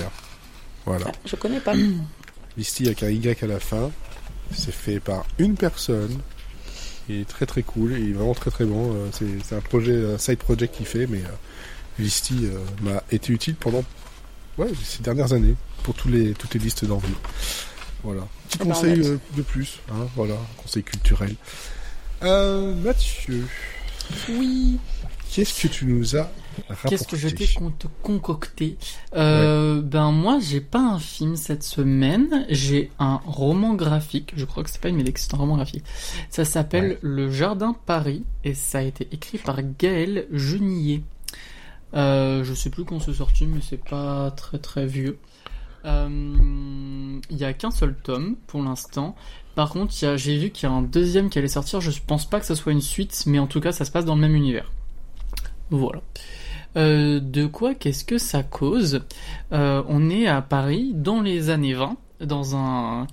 [0.89, 1.75] Voilà, Ah, Je connais pas.
[2.57, 3.91] listy avec un Y à la fin.
[4.55, 6.19] C'est fait par une personne.
[7.09, 8.93] Il est très très cool, il est vraiment très très bon.
[8.95, 9.09] Euh,
[9.43, 11.29] c'est un projet, un side project qu'il fait, mais euh,
[11.99, 13.83] Listy euh, m'a été utile pendant
[14.59, 17.09] ouais, ces dernières années pour tous les, toutes les listes d'envie.
[18.03, 18.27] Voilà.
[18.49, 21.35] Petit Eh ben, conseil euh, de plus, hein, voilà, conseil culturel.
[22.23, 23.47] Euh, Mathieu,
[24.31, 24.79] Oui.
[25.31, 26.31] qu'est-ce que tu nous as
[26.89, 28.77] Qu'est-ce que je t'ai con- concocté?
[29.15, 32.47] Euh, Ben moi, j'ai pas un film cette semaine.
[32.49, 34.33] J'ai un roman graphique.
[34.37, 35.85] Je crois que c'est pas une que c'est un roman graphique.
[36.31, 36.99] Ça s'appelle Ouais.
[37.03, 41.03] Le Jardin Paris et ça a été écrit par Gaël Genier.
[41.95, 45.19] Euh, je sais plus quand c'est sorti, mais c'est pas très très vieux.
[45.85, 46.09] Euh,
[47.31, 49.15] Il y a qu'un seul tome pour l'instant.
[49.55, 51.81] Par contre, j'ai vu qu'il y a un deuxième qui allait sortir.
[51.81, 54.05] Je pense pas que ça soit une suite, mais en tout cas, ça se passe
[54.05, 54.71] dans le même univers.
[55.71, 56.01] Voilà.
[56.77, 59.03] Euh, de quoi qu'est-ce que ça cause
[59.53, 63.07] Euh, On est à Paris dans les années 20, dans un,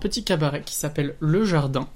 [0.00, 1.88] petit cabaret qui s'appelle Le Jardin,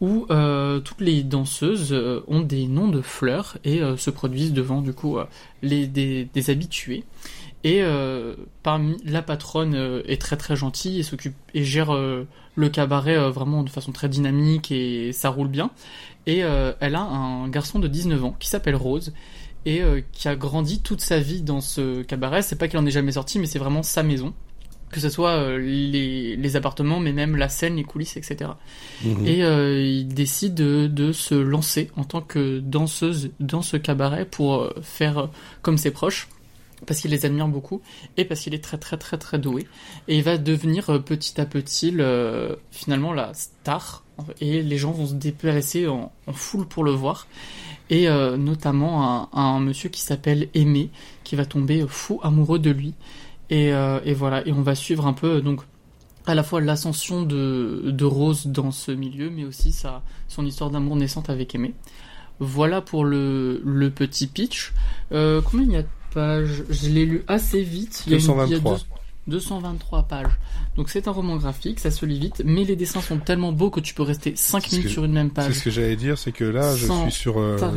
[0.00, 1.94] où euh, toutes les danseuses
[2.28, 5.18] ont des noms de fleurs et se produisent devant du coup
[5.62, 7.04] les, des, habitués.
[7.64, 7.82] Et
[8.62, 13.70] parmi la patronne est très très gentille et s'occupe et gère le cabaret vraiment de
[13.70, 15.70] façon très dynamique et ça roule bien.
[16.26, 19.12] Et elle a un garçon de 19 ans qui s'appelle Rose
[19.66, 22.40] et euh, qui a grandi toute sa vie dans ce cabaret.
[22.40, 24.32] C'est pas qu'il en est jamais sorti, mais c'est vraiment sa maison.
[24.92, 28.52] Que ce soit euh, les, les appartements, mais même la scène, les coulisses, etc.
[29.04, 29.26] Mhm.
[29.26, 34.24] Et euh, il décide de, de se lancer en tant que danseuse dans ce cabaret
[34.24, 35.28] pour faire
[35.62, 36.28] comme ses proches,
[36.86, 37.82] parce qu'il les admire beaucoup
[38.16, 39.66] et parce qu'il est très très très très doué.
[40.06, 44.04] Et il va devenir petit à petit le, finalement la star
[44.40, 47.26] et les gens vont se déplacer en, en foule pour le voir.
[47.90, 50.90] Et euh, notamment un, monsieur qui s'appelle Aimé
[51.24, 52.94] qui va tomber fou amoureux de lui.
[53.50, 55.60] Et, euh, et voilà, et on va suivre un peu donc
[56.26, 60.70] à la fois l'ascension de, de Rose dans ce milieu, mais aussi sa, son histoire
[60.70, 61.74] d'amour naissante avec Aimé.
[62.40, 64.72] Voilà pour le, le petit pitch.
[65.12, 66.64] Euh, combien il y a de pages?
[66.68, 68.02] Je l'ai lu assez vite.
[68.06, 68.74] Il y a une- il y a 223.
[68.78, 68.82] deux-
[69.26, 70.26] 223 pages.
[70.76, 73.70] Donc c'est un roman graphique, ça se lit vite, mais les dessins sont tellement beaux
[73.70, 75.64] que tu peux rester 5 C'est ce minutes que- sur une même C'est page ce
[75.64, 77.68] que j'allais dire, c'est que là, je suis sur, euh, sur,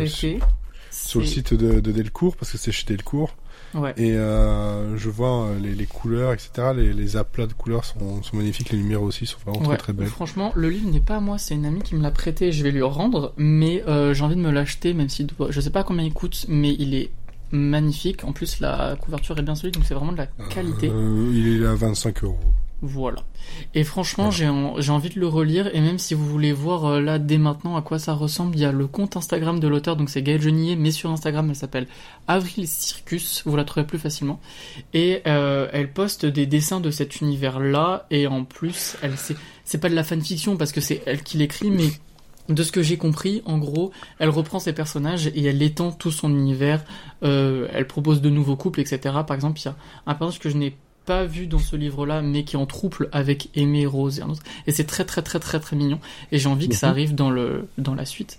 [0.92, 3.36] sur le C'est- site de, de Delcourt, parce que c'est chez Delcourt,
[3.76, 3.94] Ouais.
[3.98, 6.50] et euh, je vois euh, les, les couleurs, etc.
[6.76, 9.78] Les, les aplats de couleurs sont, sont magnifiques, les lumières aussi sont vraiment Ouais, très
[9.78, 10.08] très belles.
[10.08, 12.64] Franchement, le livre n'est pas à moi, c'est une amie qui me l'a prêté, je
[12.64, 15.84] vais lui rendre, mais euh, j'ai envie de me l'acheter, même si je sais pas
[15.84, 17.12] combien il coûte, mais il est
[17.52, 18.24] magnifique.
[18.24, 20.90] En plus, la couverture est bien solide, donc c'est vraiment de la qualité.
[20.90, 22.38] Euh, il est à 25 euros.
[22.82, 23.24] Voilà.
[23.76, 25.70] Et franchement, j'ai en- envie de le relire.
[25.76, 28.62] Et même si vous voulez voir euh, là dès maintenant à quoi ça ressemble, il
[28.62, 29.98] y a le compte Instagram de l'auteur.
[29.98, 31.88] Donc c'est Gaël Genier, mais sur Instagram, elle s'appelle
[32.30, 33.44] Avril Circus.
[33.46, 34.40] Vous la trouverez plus facilement.
[34.94, 38.08] Et euh, elle poste des dessins de cet univers-là.
[38.12, 39.16] Et en plus, elle
[39.66, 41.90] c'est pas de la fanfiction parce que c'est elle qui l'écrit, mais
[42.50, 46.12] de ce que j'ai compris, en gros, elle reprend ses personnages et elle étend tout
[46.12, 46.84] son univers.
[47.24, 49.00] Euh, elle propose de nouveaux couples, etc.
[49.26, 49.76] Par exemple, il y a
[50.08, 50.76] un personnage que je n'ai
[51.10, 54.30] pas vu dans ce livre-là, mais qui est en trouble avec Aimé, Rose et un
[54.30, 54.44] autre.
[54.68, 56.00] Et c'est très très très très très mignon.
[56.32, 56.92] Et j'ai envie que ça Mhm.
[56.94, 58.38] arrive dans le dans la suite.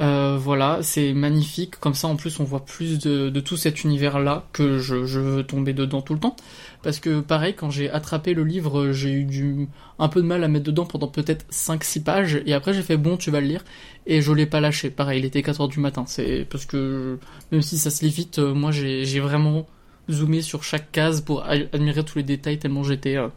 [0.00, 1.76] Euh, voilà, c'est magnifique.
[1.78, 5.20] Comme ça, en plus, on voit plus de, de tout cet univers-là que je, je
[5.20, 6.34] veux tomber dedans tout le temps.
[6.82, 9.68] Parce que pareil, quand j'ai attrapé le livre, j'ai eu du
[10.00, 12.42] un peu de mal à mettre dedans pendant peut-être 5-6 pages.
[12.46, 13.64] Et après, j'ai fait bon, tu vas le lire.
[14.06, 14.90] Et je l'ai pas lâché.
[14.90, 16.02] Pareil, il était 4 heures du matin.
[16.08, 17.18] C'est parce que
[17.52, 19.66] même si ça se lit vite, euh, moi j'ai vraiment
[20.10, 23.28] zoomé sur chaque case pour admirer tous les détails tellement j'étais euh,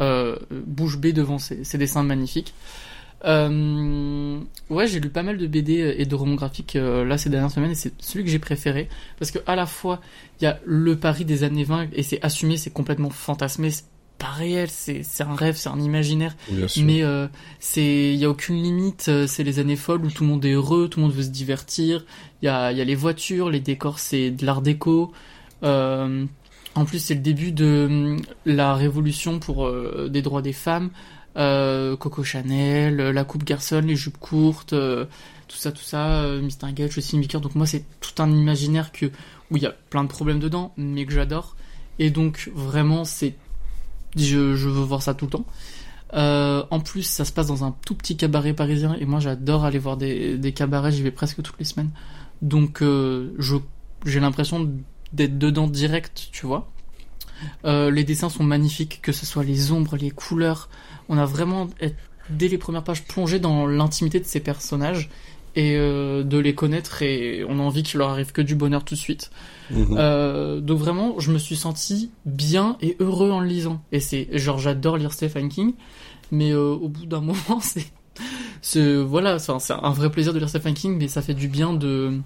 [0.00, 2.54] euh, bouche bée devant ces, ces dessins magnifiques.
[3.24, 7.28] Euh, ouais, j'ai lu pas mal de BD et de romans graphiques euh, là ces
[7.28, 10.00] dernières semaines et c'est celui que j'ai préféré parce que à la fois
[10.40, 13.84] il y a le Paris des années 20 et c'est assumé, c'est complètement fantasmé, c'est
[14.18, 16.36] pas réel, c'est un rêve, c'est un imaginaire.
[16.82, 17.26] Mais euh,
[17.58, 19.10] c'est, il y a aucune limite.
[19.26, 21.30] C'est les années folles où tout le monde est heureux, tout le monde veut se
[21.30, 22.04] divertir.
[22.42, 25.10] Il y a, il y a les voitures, les décors, c'est de l'art déco.
[25.62, 26.26] Euh,
[26.74, 30.90] en plus, c'est le début de hum, la révolution pour euh, des droits des femmes.
[31.36, 36.94] Euh, Coco Chanel, la coupe garçon, les jupes courtes, tout ça, tout ça, euh, Mistinguett,
[36.96, 37.40] le Maker.
[37.40, 39.06] Donc moi, c'est tout un imaginaire que
[39.50, 41.56] où il y a plein de problèmes dedans, mais que j'adore.
[41.98, 43.34] Et donc vraiment, c'est,
[44.16, 45.46] je, je veux voir ça tout le temps.
[46.12, 49.78] En plus, ça se passe dans un tout petit cabaret parisien et moi j'adore aller
[49.78, 51.90] voir des, cabarets, j'y vais presque toutes les semaines.
[52.42, 52.82] Donc
[54.06, 54.68] j'ai l'impression
[55.12, 56.70] d'être dedans direct, tu vois.
[57.64, 60.68] Euh, les dessins sont magnifiques, que ce soit les ombres, les couleurs.
[61.08, 61.68] On a vraiment,
[62.28, 65.08] dès les premières pages, plongé dans l'intimité de ces personnages
[65.56, 68.84] et euh, de les connaître et on a envie qu'il leur arrive que du bonheur
[68.84, 69.30] tout de suite.
[69.70, 69.96] Mhm.
[69.98, 73.82] Euh, donc vraiment, je me suis senti bien et heureux en le lisant.
[73.92, 75.74] Et c'est genre j'adore lire Stephen King,
[76.30, 77.86] mais euh, au bout d'un moment, c'est
[79.02, 82.20] voilà, c'est un, vrai plaisir de lire Stephen King, mais ça fait du bien de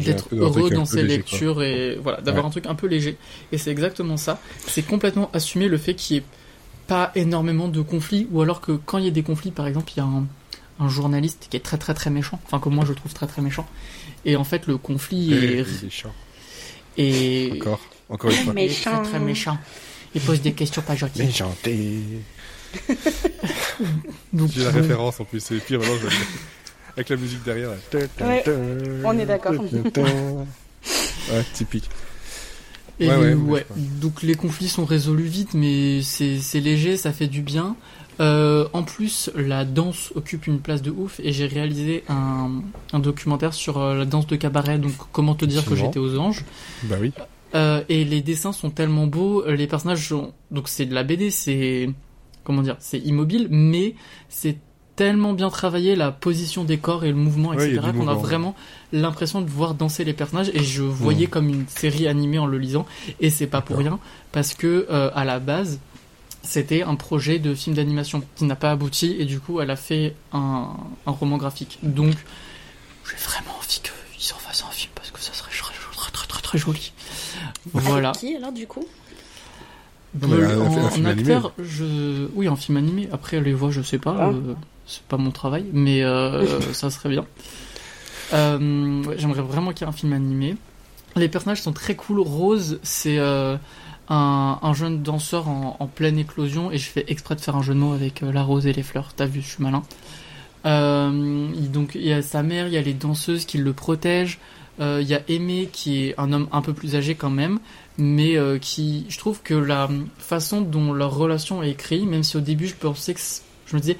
[0.00, 1.16] d'être heureux dans ses léger, quoi.
[1.16, 2.48] lectures et voilà, d'avoir Ouais.
[2.48, 3.16] un truc un peu léger.
[3.52, 4.40] Et c'est exactement ça.
[4.66, 6.26] C'est complètement assumer le fait qu'il n'y ait
[6.86, 9.92] pas énormément de conflits, ou alors que quand il y a des conflits, par exemple,
[9.94, 10.26] il y a un,
[10.80, 13.40] un journaliste qui est très très très méchant, enfin que moi je trouve très très
[13.42, 13.66] méchant.
[14.24, 16.12] Et en fait, le conflit est, chiant.
[16.98, 17.80] est, Encore.
[18.08, 18.52] Encore une fois.
[18.56, 19.56] il est très très méchant.
[20.14, 21.26] Il pose des questions pas gentilles.
[21.26, 21.98] Méchanté.
[22.88, 24.80] J'ai la bon.
[24.80, 26.06] référence en plus, c'est pire maintenant je
[26.96, 27.70] Avec la musique derrière.
[28.20, 28.44] Ouais,
[29.04, 29.54] on est d'accord.
[31.32, 31.88] Ouais, typique.
[33.00, 33.66] Et Ouais,
[34.00, 37.76] donc les conflits sont résolus vite, mais c'est léger, ça fait du bien.
[38.20, 42.98] Euh, en plus, la danse occupe une place de ouf et j'ai réalisé un, un
[43.00, 46.44] documentaire sur euh, la danse de cabaret, donc comment te dire que j'étais aux anges.
[46.84, 47.12] Bah oui.
[47.56, 50.32] Euh, et les dessins sont tellement beaux, les personnages sont...
[50.52, 51.90] Donc c'est de la BD, c'est...
[52.44, 53.94] Comment dire C'est immobile, mais
[54.28, 54.58] c'est
[54.96, 58.54] tellement bien travaillé, la position des corps et le mouvement, etc., qu'on a vraiment
[58.92, 60.50] l'impression de voir danser les personnages.
[60.54, 60.88] Et je Mm.
[60.88, 62.86] voyais comme une série animée en le lisant.
[63.20, 63.98] Et c'est pas pour rien,
[64.32, 65.80] parce que euh, à la base,
[66.42, 69.76] c'était un projet de film d'animation qui n'a pas abouti, et du coup, elle a
[69.76, 70.68] fait un,
[71.06, 71.78] un roman graphique.
[71.82, 72.14] Donc,
[73.08, 76.26] j'ai vraiment envie qu'ils en fassent un film, parce que ça serait très très très
[76.28, 76.92] très, très joli.
[77.72, 78.10] Voilà.
[78.10, 78.84] Avec qui alors du coup?
[80.20, 81.32] Non, mais un- un en, film en animé.
[81.34, 82.28] acteur, je...
[82.34, 83.08] oui, en film animé.
[83.10, 84.14] Après, les voix, je sais pas.
[84.18, 84.28] Ah.
[84.28, 84.54] euh,
[84.86, 87.24] c'est pas mon travail, mais euh, ça serait bien.
[88.32, 90.56] Euh, ouais, J'aimerais vraiment qu'il y ait un film animé.
[91.16, 92.20] Les personnages sont très cool.
[92.20, 93.56] Rose, c'est euh,
[94.08, 97.62] un, un jeune danseur en, en pleine éclosion, et je fais exprès de faire un
[97.62, 99.12] jeu de mots avec euh, la rose et les fleurs.
[99.14, 99.82] T'as vu, je suis malin.
[100.66, 103.72] Euh, il- donc, il y a sa mère, il y a les danseuses qui le
[103.72, 104.38] protègent.
[104.80, 107.60] Euh, Il y a Aimé qui est un homme un peu plus âgé quand même,
[107.96, 112.40] mais qui, je trouve que la façon dont leur relation est écrite, même si au
[112.40, 113.20] début je pensais que
[113.66, 113.96] je me disais,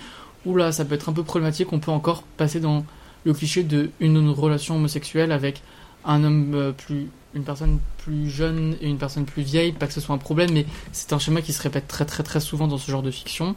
[0.46, 2.84] oula, ça peut être un peu problématique, on peut encore passer dans
[3.24, 5.62] le cliché de une, une relation homosexuelle avec
[6.04, 9.92] un homme euh, plus, une personne plus jeune et une personne plus vieille, pas que
[9.92, 12.68] ce soit un problème, mais c'est un schéma qui se répète très très très souvent
[12.68, 13.56] dans ce genre de fiction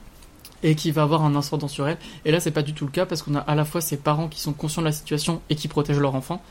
[0.64, 1.98] et qui va avoir un ascendant sur elle.
[2.26, 3.98] Et là, c'est pas du tout le cas parce qu'on a à la fois ses
[3.98, 6.42] parents qui sont conscients de la situation et qui protègent leur enfant,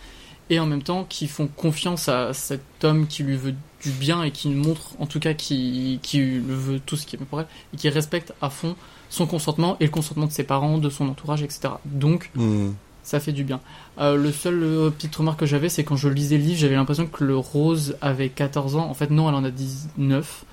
[0.51, 4.22] et en même temps qui font confiance à cet homme qui lui veut du bien
[4.22, 5.99] et qui montre en tout cas qui,
[6.46, 8.77] veut tout ce qui est pour elle et qui respecte à fond
[9.09, 11.75] son consentement et le consentement de ses parents, de son entourage, etc.
[11.85, 12.71] Donc Hmm.
[13.03, 13.61] ça fait du bien.
[13.99, 16.75] Euh, le seul euh, petite remarque que j'avais, c'est quand je lisais le livre, j'avais
[16.75, 18.88] l'impression que le rose avait 14 ans.
[18.88, 20.45] En fait, non, elle en a 19.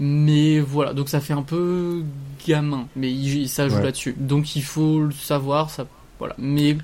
[0.00, 2.04] Mais voilà, donc ça fait un peu
[2.46, 3.82] gamin, mais il, ça joue Ouais.
[3.82, 4.14] là-dessus.
[4.16, 5.86] Donc il faut le savoir, ça,
[6.20, 6.34] voilà.
[6.38, 6.76] Mais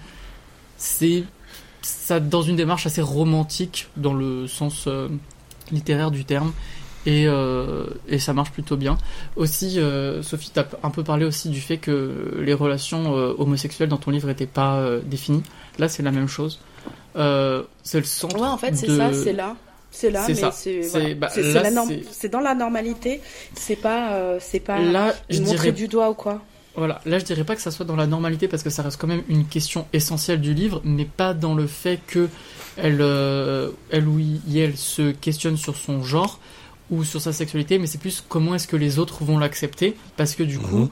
[0.76, 1.22] c'est
[1.80, 5.08] ça dans une démarche assez romantique dans le sens euh,
[5.70, 6.52] littéraire du terme.
[7.06, 8.96] Et, euh, et ça marche plutôt bien.
[9.36, 13.88] Aussi, euh, Sophie, t'as un peu parlé aussi du fait que les relations euh, homosexuelles
[13.90, 15.42] dans ton livre n'étaient pas euh, définies.
[15.78, 16.60] Là, c'est la même chose.
[17.14, 18.36] C'est le centre.
[18.40, 19.56] Ouais, en fait, c'est de- ça, c'est là.
[19.90, 21.14] C'est là, C'est mais c'est C'est- voilà.
[21.14, 21.28] bah,
[22.32, 23.20] dans la normalité.
[23.54, 26.42] C'est pas, c'est pas Là, je montrer dirais du doigt ou quoi.
[26.76, 29.00] Voilà, là je dirais pas que ça soit dans la normalité parce que ça reste
[29.00, 32.28] quand même une question essentielle du livre, mais pas dans le fait que
[32.76, 36.40] elle, euh, elle ou il- elle se questionne sur son genre
[36.90, 40.34] ou sur sa sexualité, mais c'est plus comment est-ce que les autres vont l'accepter parce
[40.34, 40.88] que du coup, Mhm.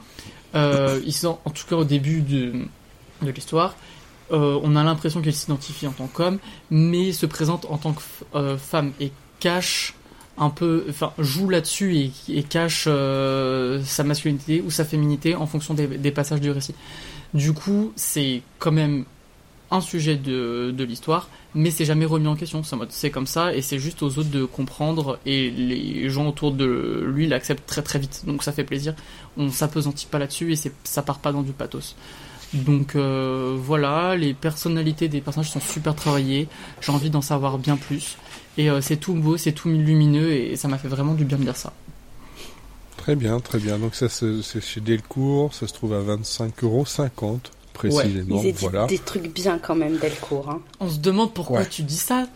[0.54, 2.52] euh, ils sont, en tout cas au début de,
[3.22, 3.76] de l'histoire,
[4.32, 6.38] euh, on a l'impression qu'elle s'identifie en tant qu'homme,
[6.70, 8.02] mais se présente en tant que
[8.34, 9.94] euh, femme et cache
[10.38, 15.74] un peu, enfin joue là-dessus et, et cache sa masculinité ou sa féminité en fonction
[15.74, 16.74] des, des passages du récit.
[17.34, 19.04] Du coup, c'est quand même
[19.72, 22.62] un sujet de, de l'histoire, mais c'est jamais remis en question.
[22.90, 27.02] C'est comme ça et c'est juste aux autres de comprendre et les gens autour de
[27.06, 28.22] lui l'acceptent très très vite.
[28.26, 28.94] Donc ça fait plaisir.
[29.36, 31.96] On s'apesantit pas là-dessus et ça part pas dans du pathos.
[32.52, 36.48] Donc euh, voilà, les personnalités des personnages sont super travaillées.
[36.82, 38.18] J'ai envie d'en savoir bien plus.
[38.58, 41.38] Et euh, c'est tout beau, c'est tout lumineux et ça m'a fait vraiment du bien
[41.38, 41.72] de lire ça.
[42.98, 43.78] Très bien, très bien.
[43.78, 45.54] Donc ça, c'est chez Delcourt.
[45.54, 47.38] Ça se trouve à 25,50€
[47.72, 48.40] précisément.
[48.42, 48.86] Ils éditent voilà.
[48.86, 50.50] des trucs bien quand même, Delcourt.
[50.50, 50.60] Hein.
[50.80, 51.68] On se demande pourquoi Ouais.
[51.68, 52.26] tu dis ça.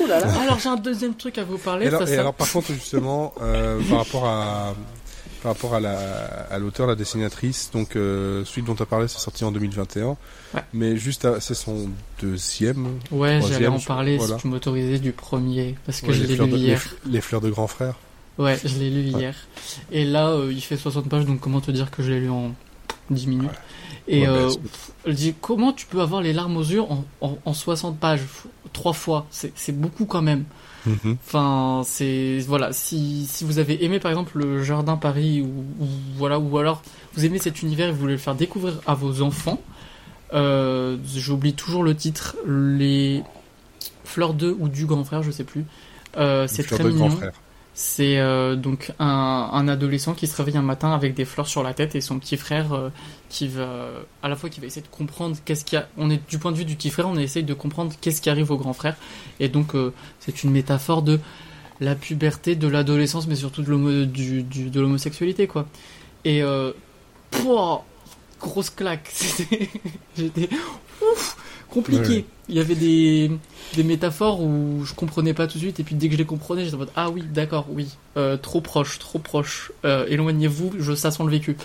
[0.00, 0.26] Ouh là là.
[0.42, 1.84] Alors j'ai un deuxième truc à vous parler.
[1.86, 4.74] Et alors, ça, et ça- alors, par contre, justement, euh, par rapport à
[5.42, 5.96] par rapport à la
[6.50, 10.16] à l'auteur, la dessinatrice, donc euh, celui dont tu as parlé, c'est sorti en 2021.
[10.54, 10.60] Ouais.
[10.74, 11.88] Mais juste, à- c'est son
[12.20, 12.98] deuxième.
[13.10, 14.36] Ouais, j'allais en parler voilà.
[14.36, 16.82] si tu m'autorisais du premier parce que Ouais, je les, l'ai fleurs lu de, hier.
[17.06, 17.94] les fleurs de grand frère.
[18.38, 19.20] Ouais, je l'ai lu Ouais.
[19.20, 19.34] hier.
[19.92, 22.30] Et là, euh, il fait 60 pages, donc comment te dire que je l'ai lu
[22.30, 22.52] en
[23.10, 23.50] 10 minutes?
[24.08, 24.50] Et Ouais, bah, euh,
[25.06, 28.22] elle dit comment tu peux avoir les larmes aux yeux en, en, en 60 pages?
[28.72, 30.44] Trois fois, c'est beaucoup quand même.
[30.86, 31.16] Mhm.
[31.26, 32.72] Enfin, c'est voilà.
[32.72, 35.86] Si, si vous avez aimé par exemple le Jardin Paris ou, ou
[36.16, 36.82] voilà ou alors
[37.14, 39.60] vous aimez cet univers et vous voulez le faire découvrir à vos enfants,
[40.32, 42.36] euh, j'oublie toujours le titre.
[42.46, 43.22] Les
[44.04, 45.64] fleurs de ou du grand frère, je sais plus.
[46.16, 47.10] Euh, c'est très grand mignon.
[47.10, 47.32] frère.
[47.82, 51.72] C'est euh, donc un, adolescent qui se réveille un matin avec des fleurs sur la
[51.72, 52.90] tête et son petit frère euh,
[53.30, 53.88] qui va
[54.22, 55.88] à la fois qui va essayer de comprendre qu'est-ce qu'il y a.
[55.96, 58.28] On est du point de vue du petit frère, on essaye de comprendre qu'est-ce qui
[58.28, 58.96] arrive au grand frère
[59.40, 61.20] et donc euh, c'est une métaphore de
[61.80, 65.66] la puberté, de l'adolescence, mais surtout de l'homosexualité quoi.
[66.26, 66.42] Et
[67.30, 67.86] pouah,
[68.38, 69.10] grosse claque.
[70.18, 70.50] J'étais
[71.12, 71.36] ouf,
[71.68, 72.00] compliqué.
[72.08, 72.24] Ouais, ouais.
[72.48, 73.30] Il y avait des,
[73.76, 76.24] des métaphores où je comprenais pas tout de suite et puis dès que je les
[76.24, 79.70] comprenais, j'étais en mode ah oui, d'accord, oui, Euh, trop proche, trop proche.
[79.84, 81.56] Euh, éloignez-vous, je ça sent le vécu.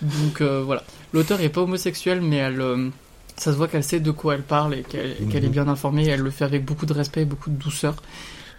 [0.00, 2.88] Donc euh, voilà, l'auteur est pas homosexuel, mais elle, euh,
[3.36, 5.48] ça se voit qu'elle sait de quoi elle parle et qu'elle est Mhm.
[5.48, 6.04] bien informée.
[6.06, 7.96] Et elle le fait avec beaucoup de respect et beaucoup de douceur.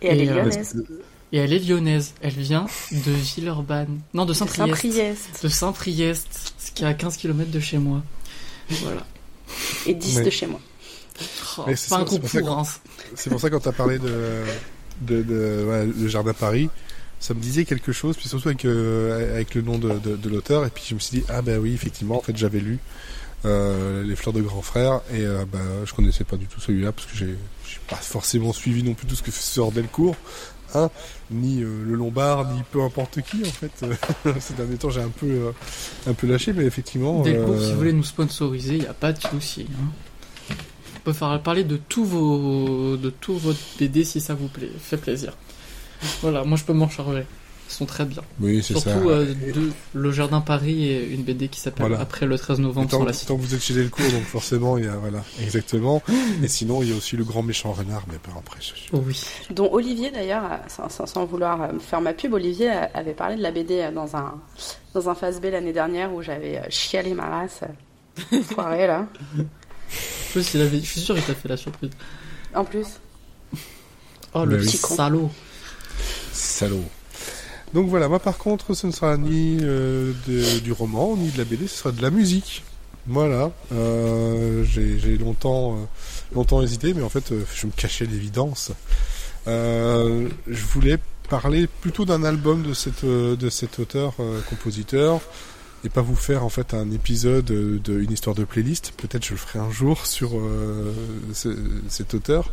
[0.02, 0.84] Et elle Et, est euh, lyonnaise.
[1.32, 2.14] Et elle est lyonnaise.
[2.22, 5.44] Elle vient de Villeurbanne, non de Saint-Priest, Saint-Priest.
[5.44, 8.02] de Saint-Priest, ce qui est à 15 km de chez moi.
[8.70, 9.06] Voilà.
[9.86, 10.24] Et 10 Ouais.
[10.24, 10.60] de chez moi.
[11.58, 12.64] Oh, c'est pas un concours, hein.
[13.16, 14.44] C'est pour ça quand tu as parlé de,
[15.02, 16.70] de, de ouais, le Jardin Paris,
[17.20, 20.30] ça me disait quelque chose, puis surtout avec, euh, avec le nom de, de, de
[20.30, 22.80] l'auteur, et puis je me suis dit, ah ben oui, effectivement, en fait j'avais lu
[23.46, 26.94] euh, Les Fleurs de Grand Frère, et euh, bah, je connaissais pas du tout celui-là,
[26.94, 27.36] parce que j'ai
[27.68, 30.16] j'ai pas forcément suivi non plus tout ce que sort Delcourt,
[30.76, 30.90] hein,
[31.32, 33.72] ni euh, le Lombard, ni peu importe qui, en fait.
[34.40, 35.52] Ces derniers temps, j'ai un peu, euh,
[36.08, 37.22] un peu lâché, mais effectivement...
[37.22, 39.68] Delcourt, euh, si vous voulez nous sponsoriser, il n'y a pas de souci.
[39.72, 40.56] hein.
[40.98, 44.70] On peut faire parler de tous vos, de tous votre BD si ça vous plaît,
[44.80, 45.34] fait plaisir.
[46.22, 47.26] Voilà, moi je peux m'en charger.
[47.70, 48.24] Sont très bien.
[48.42, 48.98] Oui, c'est Surtout ça.
[48.98, 52.02] euh, de Le Jardin Paris et une BD qui s'appelle Voilà.
[52.02, 53.28] Après le 13 Et novembre tant, sur la cité.
[53.28, 56.02] tant que vous êtes chez Delcourt, donc forcément, il y a, voilà, exactement.
[56.44, 58.90] Et sinon, il y a aussi le grand méchant renard, mais pas après, je suis.
[58.92, 59.22] Oh oui.
[59.52, 63.14] Dont Olivier d'ailleurs, euh, sans, sans- sans vouloir euh, faire ma pub, Olivier euh, avait
[63.14, 64.34] parlé de la BD euh, dans un,
[64.96, 67.62] dans un phase B l'année dernière où j'avais euh, chialé ma race.
[68.34, 69.08] euh, Foiré là.
[69.38, 69.44] En
[70.32, 70.80] plus, il avait...
[70.80, 71.92] je suis sûr qu'il t'a fait la surprise.
[72.56, 72.88] En plus.
[74.34, 74.96] Oh le Bah petit con.
[74.96, 75.30] salaud.
[76.34, 76.84] Salaud.
[77.74, 80.12] Donc voilà, moi par contre, ce ne sera ni euh,
[80.64, 82.64] du roman, ni de la BD, ce sera de la musique.
[83.08, 83.52] Voilà.
[83.72, 85.86] Euh, J'ai longtemps, euh,
[86.36, 88.72] longtemps hésité, mais en fait, euh, je me cachais l'évidence.
[89.48, 90.28] Je
[90.72, 90.98] voulais
[91.30, 95.22] parler plutôt d'un album de, cette, de cet auteur-compositeur
[95.86, 98.94] et pas vous faire en fait un épisode euh, de une histoire de playlist.
[98.98, 100.32] Peut-être je le ferai un jour sur
[101.34, 101.56] ce-
[101.88, 102.52] cet auteur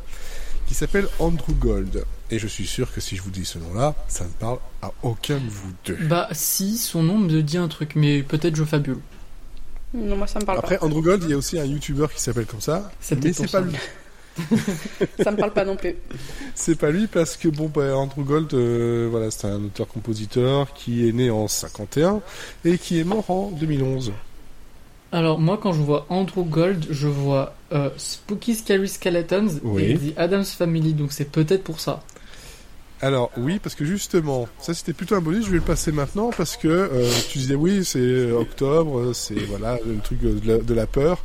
[0.69, 2.05] qui s'appelle Andrew Gold.
[2.31, 4.91] Et je suis sûr que si je vous dis ce nom-là, ça ne parle à
[5.03, 5.97] aucun de vous deux.
[6.09, 8.99] Bah si, son nom me dit un truc, mais peut-être je fabule.
[9.95, 12.21] Non, moi ça me parle Après, Andrew Gold, il y a aussi un YouTuber qui
[12.21, 13.61] s'appelle comme ça, C'est mais peut-être c'est pas ça.
[13.61, 13.73] lui.
[13.73, 13.79] pas.
[15.25, 15.95] Ça me parle pas non plus.
[16.55, 21.09] C'est pas lui parce que bon, bah, Andrew Gold, euh, voilà, c'est un auteur-compositeur qui
[21.09, 22.21] est né en 51
[22.67, 24.13] et qui est mort en 2011.
[25.13, 29.85] Alors moi quand je vois Andrew Gold, je vois euh, Spooky Scary Skeletons Oui.
[29.85, 32.03] et The Adams Family, donc c'est peut-être pour ça.
[33.03, 35.45] Alors oui, parce que justement, ça c'était plutôt un bonus.
[35.45, 39.79] Je vais le passer maintenant parce que euh, tu disais oui, c'est octobre, c'est voilà
[39.87, 41.23] le truc de la, peur.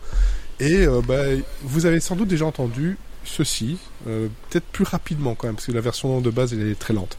[0.60, 1.24] Et euh, bah,
[1.64, 5.72] vous avez sans doute déjà entendu ceci, euh, peut-être plus rapidement quand même, parce que
[5.72, 7.18] la version de base elle est très lente.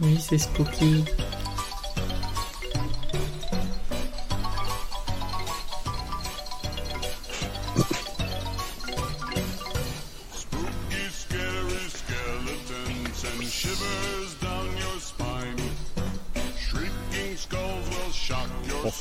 [0.00, 0.38] Oui, c'est.
[0.38, 1.04] Spooky,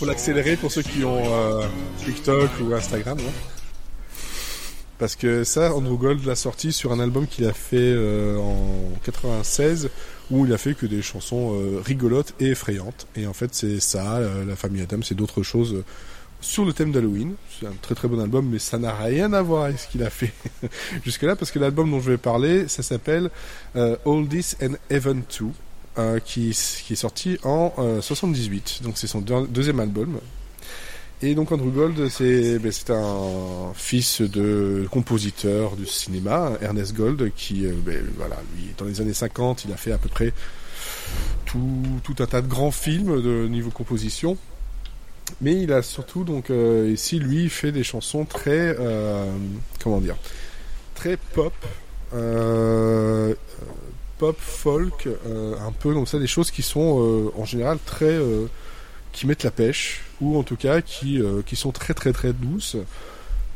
[0.04, 1.66] faut l'accélérer pour ceux qui ont euh,
[2.04, 3.18] TikTok ou Instagram.
[3.22, 3.32] hein.
[5.00, 9.00] Parce que ça, Andrew Gold l'a sorti sur un album qu'il a fait euh, en
[9.06, 9.90] 96,
[10.30, 13.08] où il a fait que des chansons euh, rigolotes et effrayantes.
[13.16, 15.84] Et en fait, c'est ça, euh, la famille Adam, c'est d'autres choses
[16.42, 17.36] sur le thème d'Halloween.
[17.58, 20.04] C'est un très très bon album, mais ça n'a rien à voir avec ce qu'il
[20.04, 20.34] a fait
[21.06, 23.30] jusque-là, parce que l'album dont je vais parler, ça s'appelle
[23.74, 25.46] All This and Even 2.
[25.98, 30.20] Euh, qui, est sorti en euh, 78, donc c'est son deux- deuxième album.
[31.22, 37.66] Et donc Andrew Gold, c'est ben, un fils de compositeur du cinéma, Ernest Gold, qui,
[37.66, 40.34] euh, ben, voilà, lui, dans les années 50, il a fait à peu près
[41.46, 44.38] tout, tout un tas de grands films de niveau composition.
[45.42, 48.76] Mais il a surtout, donc, euh, ici, lui, fait des chansons très,
[49.82, 50.18] comment dire,
[50.96, 51.54] très pop,
[52.14, 53.34] euh,
[54.18, 58.06] pop, folk, euh, un peu comme ça, des choses qui sont euh, en général très,
[58.06, 58.46] euh,
[59.12, 62.34] qui mettent la pêche, ou en tout cas qui, euh, qui sont très très très
[62.34, 62.78] douces.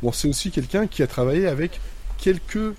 [0.02, 1.80] Bon, c'est aussi quelqu'un qui a travaillé avec
[2.18, 2.74] quelques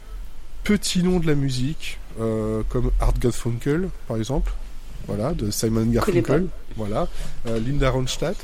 [0.63, 4.51] petits noms de la musique, euh, comme Art Garfunkel, par exemple,
[5.07, 7.07] voilà, de Simon Connais Garfunkel, voilà,
[7.47, 8.37] Euh, Linda Ronstadt,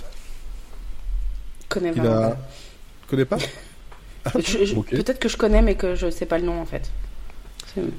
[1.70, 2.38] connais a, pas.
[3.10, 3.38] connais pas
[4.36, 4.90] Je- je- Ok.
[4.90, 6.90] Peut-être que je connais, mais que je sais pas le nom en fait.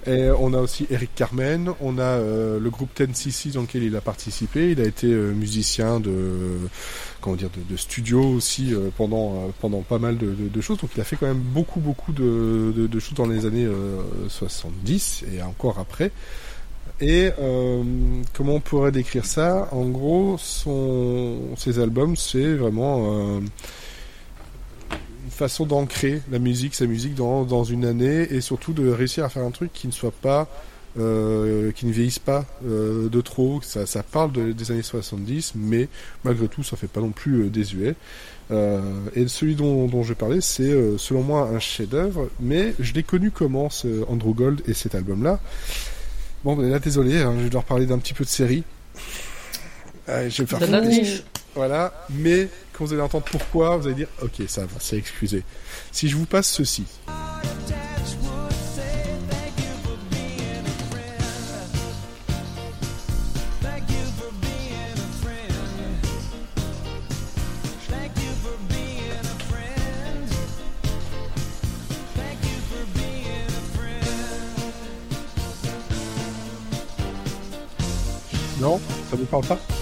[0.07, 3.83] Et on a aussi Eric Carmen, on a euh, le groupe Ten cc dans lequel
[3.83, 4.71] il a participé.
[4.71, 6.59] Il a été euh, musicien de
[7.21, 10.79] comment dire de, studio aussi euh, pendant pendant pas mal de, choses.
[10.79, 15.25] Donc il a fait quand même beaucoup beaucoup de, choses dans les années euh, 70
[15.35, 16.11] et encore après.
[17.01, 17.31] Et
[18.33, 19.69] comment on pourrait décrire ça?
[19.73, 23.41] En gros, son ses albums, c'est vraiment
[25.27, 29.25] une façon d'ancrer la musique, sa musique dans, dans une année et surtout de réussir
[29.25, 30.49] à faire un truc qui ne soit pas,
[30.99, 33.61] euh, qui ne vieillisse pas euh, de trop.
[33.62, 35.89] Ça, ça parle de- des années 70, mais
[36.25, 37.95] malgré tout, ça fait pas non plus euh, désuet.
[39.17, 43.33] Et celui dont, dont je parlais, c'est selon moi un chef-d'œuvre, mais je l'ai connu
[43.33, 45.41] comment ce Andrew Gold et cet album-là.
[46.45, 48.62] Bon, ben là, désolé, hein, je vais devoir parler d'un petit peu de série.
[50.07, 50.61] Je vais faire.
[51.57, 52.49] Voilà, mais
[52.85, 55.43] vous allez entendre pourquoi, vous allez dire ok, ça va, c'est excusé.
[55.93, 56.85] Si je vous passe ceci,
[78.61, 79.76] non, ça vous parle pas?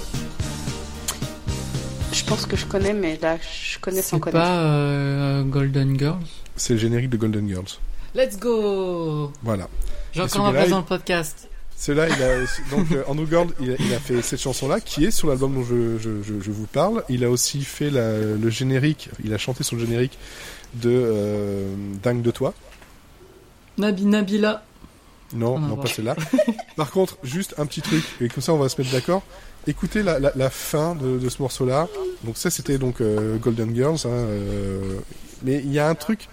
[2.35, 4.45] Pense que je connais, mais là, je connais sans C'est connaître.
[4.45, 6.19] pas euh, Golden Girls?
[6.57, 7.67] C'est le générique de Golden Girls.
[8.15, 9.69] Let's go Voilà.
[10.15, 11.49] Et encore place il- dans le podcast.
[11.77, 12.39] Celui-là, il a
[12.77, 15.55] donc euh, Andrew Gold, il a, il a fait cette chanson-là qui est sur l'album
[15.55, 17.03] dont je, je, je, je vous parle.
[17.09, 20.17] Il a aussi fait la- le générique, il a chanté sur le générique
[20.75, 22.55] de euh, Dingue de toi.
[23.79, 24.63] Nabi Nabila.
[25.35, 25.81] Non, On va non voir.
[25.87, 26.15] pas celle-là.
[26.77, 29.23] Par contre, juste un petit truc, et comme ça on va se mettre d'accord.
[29.67, 31.89] Écoutez la, la, la fin de, de ce morceau-là.
[32.25, 33.99] Donc ça c'était donc euh, Golden Girls.
[34.05, 34.99] hein, euh,
[35.43, 36.29] mais il y a un truc.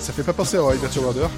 [0.00, 1.30] Ça fait pas penser à.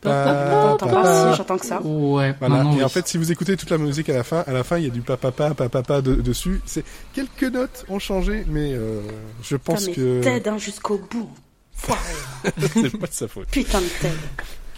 [0.00, 1.82] T'entends pas Si, j'entends que ça.
[1.82, 2.62] Ouais, Voilà.
[2.62, 2.84] Et oui.
[2.84, 4.84] en fait, si vous écoutez toute la musique à la fin, à la fin, il
[4.84, 6.60] y a du papapa, papapa de, dessus.
[6.66, 9.00] C'est quelques notes ont changé, mais euh,
[9.42, 11.28] je pense Putain, que Ted, hein, jusqu'au bout.
[12.72, 13.48] C'est pas de sa faute.
[13.48, 14.14] Putain de Ted.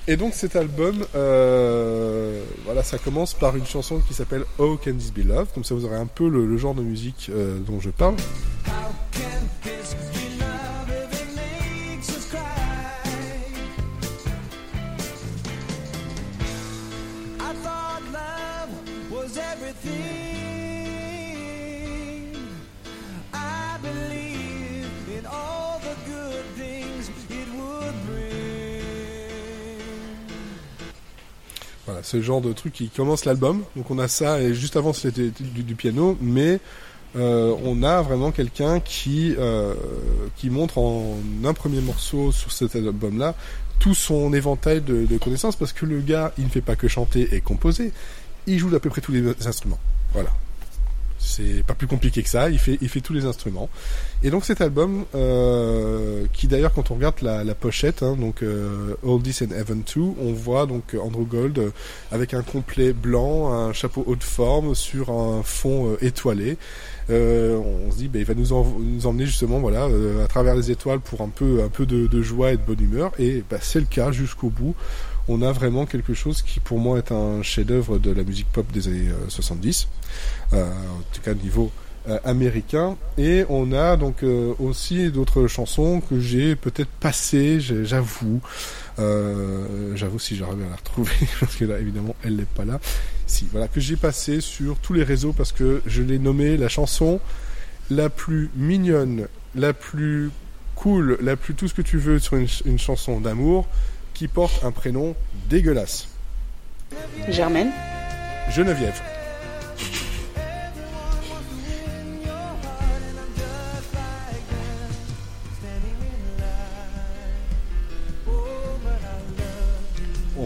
[0.09, 4.95] Et donc cet album, euh, voilà, ça commence par une chanson qui s'appelle Oh Can
[4.95, 7.59] This Be Love, comme ça vous aurez un peu le, le genre de musique euh,
[7.59, 8.17] dont je parle.
[9.63, 10.20] I
[31.91, 33.65] Voilà, c'est le genre de truc qui commence l'album.
[33.75, 36.61] Donc on a ça, et juste avant c'était du, piano, mais
[37.17, 39.75] euh, on a vraiment quelqu'un qui euh,
[40.37, 43.35] qui montre en un premier morceau sur cet album-là
[43.81, 46.87] tout son éventail de, de connaissances parce que le gars, il ne fait pas que
[46.87, 47.93] chanter et composer,
[48.47, 49.81] il joue d'à peu près tous les instruments.
[50.13, 50.31] Voilà.
[51.23, 53.69] C'est pas plus compliqué que ça, il fait, il fait tous les instruments.
[54.23, 58.43] Et donc cet album, euh, qui d'ailleurs quand on regarde la, la pochette, hein, donc
[58.43, 61.71] euh, All This and Heaven 2, on voit donc Andrew Gold euh,
[62.11, 66.57] avec un complet blanc, un chapeau haute forme sur un fond euh, étoilé.
[67.11, 70.29] Euh, on se dit, ben, il va nous, en- nous emmener justement, voilà, euh, à
[70.29, 73.13] travers les étoiles pour un peu, un peu de, de joie et de bonne humeur.
[73.19, 74.75] Et ben, c'est le cas jusqu'au bout.
[75.29, 78.67] On a vraiment quelque chose qui, pour moi, est un chef-d'œuvre de la musique pop
[78.73, 79.89] des années euh, 70,
[80.53, 81.71] euh, en tout cas au niveau
[82.09, 82.97] euh, américain.
[83.19, 88.41] Et on a donc euh, aussi d'autres chansons que j'ai peut-être passées, j'avoue.
[89.01, 92.81] Euh, j'avoue si j'arrive à la retrouver, parce que là, évidemment, elle n'est pas là.
[93.27, 96.69] Si, voilà, que j'ai passé sur tous les réseaux parce que je l'ai nommé la
[96.69, 97.21] chanson
[97.91, 100.31] la plus mignonne, la plus
[100.75, 103.67] cool, la plus tout ce que tu veux sur une chanson d'amour
[104.15, 105.15] qui porte un prénom
[105.49, 106.09] dégueulasse.
[107.29, 107.71] Germaine.
[108.51, 109.01] Geneviève.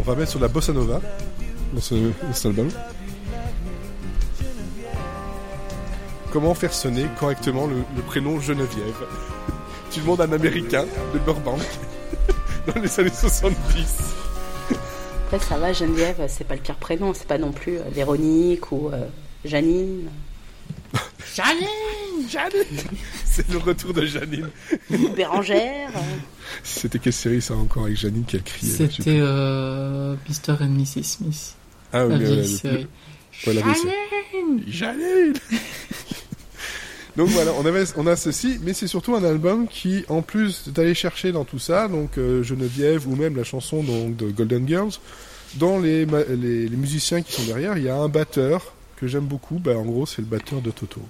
[0.04, 1.00] Va mettre sur la bossa nova
[1.72, 2.68] dans, ce, dans cet album.
[6.32, 9.06] Comment faire sonner correctement le, le prénom Geneviève?
[9.90, 11.60] Tu demandes à un américain de Burbank
[12.66, 13.54] dans les années 70.
[15.26, 18.72] Après, ça va, Geneviève, c'est pas le pire prénom, c'est pas non plus euh, Véronique
[18.72, 19.06] ou euh,
[19.44, 20.08] Janine.
[21.34, 22.64] Janine Janine
[23.24, 24.48] C'est le retour de Janine.
[25.16, 25.90] Bérangère.
[26.62, 30.14] C'était quelle série ça encore avec Janine qui a crié là, je sais C'était euh,
[30.28, 30.62] Mr.
[30.62, 31.02] and Mrs.
[31.02, 31.54] Smith.
[31.92, 32.86] Ah oui, La le- vieille le- série.
[33.32, 35.32] Janine Janine
[37.16, 40.68] Donc voilà, on, avait, on a ceci, mais c'est surtout un album qui, en plus
[40.68, 44.66] d'aller chercher dans tout ça, donc euh, Geneviève ou même la chanson donc, de Golden
[44.66, 44.90] Girls,
[45.54, 49.06] dans les, ma- les, les musiciens qui sont derrière, il y a un batteur que
[49.06, 51.00] j'aime beaucoup, bah, en gros c'est le batteur de Toto.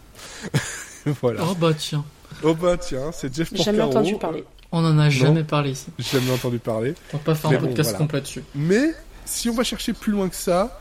[1.22, 1.40] voilà.
[1.48, 2.04] Oh bah tiens,
[2.42, 3.76] Oh bah tiens, c'est Jeff J'ai Porcaro.
[3.76, 4.44] jamais entendu parler.
[4.72, 5.86] on en a jamais parlé ici.
[5.98, 6.94] J'ai jamais entendu parler.
[7.12, 7.98] On va pas faire Mais un bon, podcast voilà.
[8.04, 8.42] complet dessus.
[8.54, 10.78] Mais si on va chercher plus loin que ça,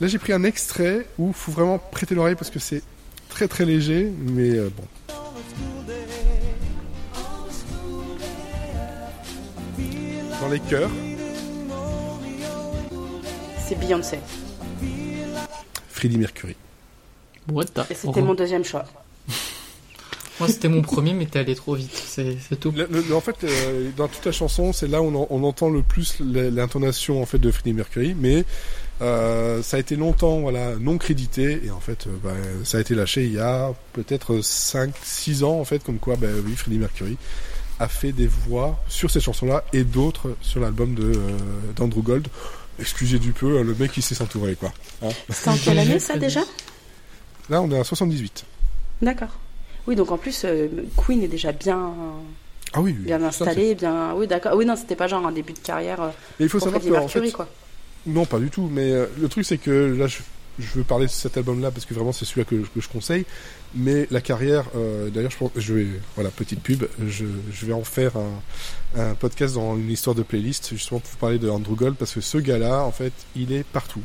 [0.00, 2.82] là j'ai pris un extrait où il faut vraiment prêter l'oreille parce que c'est
[3.28, 4.84] très très léger, mais euh, bon.
[10.40, 10.90] Dans les chœurs,
[13.66, 14.18] C'est Beyoncé.
[16.02, 16.56] Freddie Mercury.
[17.48, 18.84] What the- Et c'était mon deuxième choix.
[20.40, 21.92] Moi c'était mon premier, mais t'es allé trop vite.
[21.94, 22.72] C'est c'est tout.
[22.72, 25.44] Le- le- en fait, euh, dans toute la chanson, c'est là où on, en- on
[25.44, 28.44] entend le plus l'intonation en fait de Freddie Mercury, mais
[29.00, 32.32] euh, ça a été longtemps voilà non crédité et en fait, euh, bah,
[32.64, 36.26] ça a été lâché il y a peut-être 5-6 ans en fait, comme quoi, bah,
[36.44, 37.16] oui, Freddie Mercury
[37.78, 41.16] a fait des voix sur cette chanson-là et d'autres sur l'album de euh,
[41.76, 42.26] d'Andrew Gold.
[42.78, 44.72] Excusez du peu, hein, le mec il sait s'entourer quoi.
[45.02, 45.08] Hein.
[45.28, 46.40] C'était en quelle année ça déjà
[47.50, 48.44] Là, on est à 78.
[49.02, 49.38] D'accord.
[49.86, 51.92] Oui, donc en plus, euh, Queen est déjà bien,
[52.72, 54.14] Ah oui, oui, bien ça, installé, bien.
[54.14, 54.54] Oui, d'accord.
[54.56, 56.08] Oui, non, c'était pas genre un début de carrière euh,
[56.38, 57.48] Mais il faut pour savoir que en fait, quoi.
[58.06, 58.68] Non, pas du tout.
[58.70, 60.18] Mais euh, le truc, c'est que là, je,
[60.58, 63.24] je veux parler de cet album-là parce que vraiment, c'est celui-là que, je conseille.
[63.74, 67.24] Mais la carrière, euh, d'ailleurs, je vais, voilà, petite pub, je,
[67.64, 68.12] vais en faire
[68.96, 72.20] un, podcast dans une histoire de playlist, justement pour parler de Andrew Gold, parce que
[72.20, 74.02] ce gars-là, en fait, il est partout.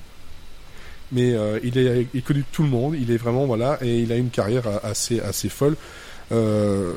[1.12, 4.12] Mais euh, il, est, il connu tout le monde, il est vraiment, voilà, et il
[4.12, 5.76] a une carrière assez, assez folle,
[6.32, 6.93] euh,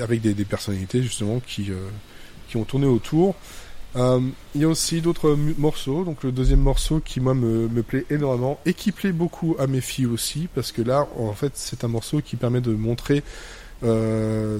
[0.00, 1.70] avec des, des personnalités, justement, qui,
[2.48, 3.34] qui ont tourné autour.
[3.96, 4.20] Euh,
[4.54, 6.04] il y a aussi d'autres morceaux.
[6.04, 9.66] Donc le deuxième morceau qui moi me, me plaît énormément et qui plaît beaucoup à
[9.66, 13.22] mes filles aussi parce que là en fait c'est un morceau qui permet de montrer
[13.84, 14.58] euh,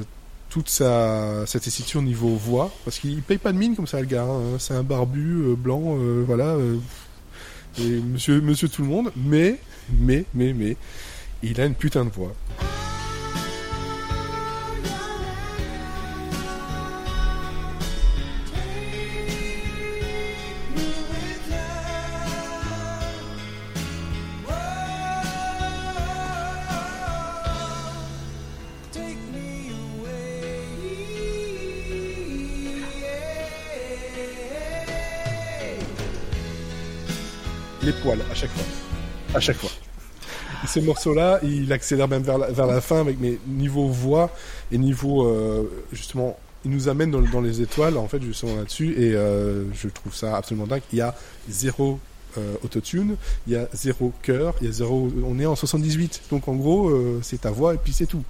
[0.49, 4.01] toute sa sa tessiture au niveau voix parce qu'il paye pas de mine comme ça
[4.01, 4.25] le gars.
[4.25, 4.57] hein.
[4.59, 6.57] C'est un barbu euh, blanc, voilà.
[7.79, 9.13] monsieur monsieur tout le monde.
[9.17, 9.59] Mais
[10.01, 10.77] mais mais mais
[11.43, 12.33] il a une putain de voix.
[39.37, 39.71] À chaque fois.
[40.65, 44.31] Et ce morceau-là, il accélère même vers la, vers la fin avec mes niveaux voix
[44.73, 48.93] et niveau euh, justement, il nous amène dans, dans les étoiles en fait justement là-dessus
[48.99, 50.83] et euh, je trouve ça absolument dingue.
[50.93, 51.15] Il y a
[51.49, 52.01] zéro
[52.39, 53.17] euh, autotune,
[53.47, 55.11] il y a zéro chœur, il y a zéro.
[55.27, 58.25] On est en 78, donc en gros, euh, c'est ta voix et puis c'est tout.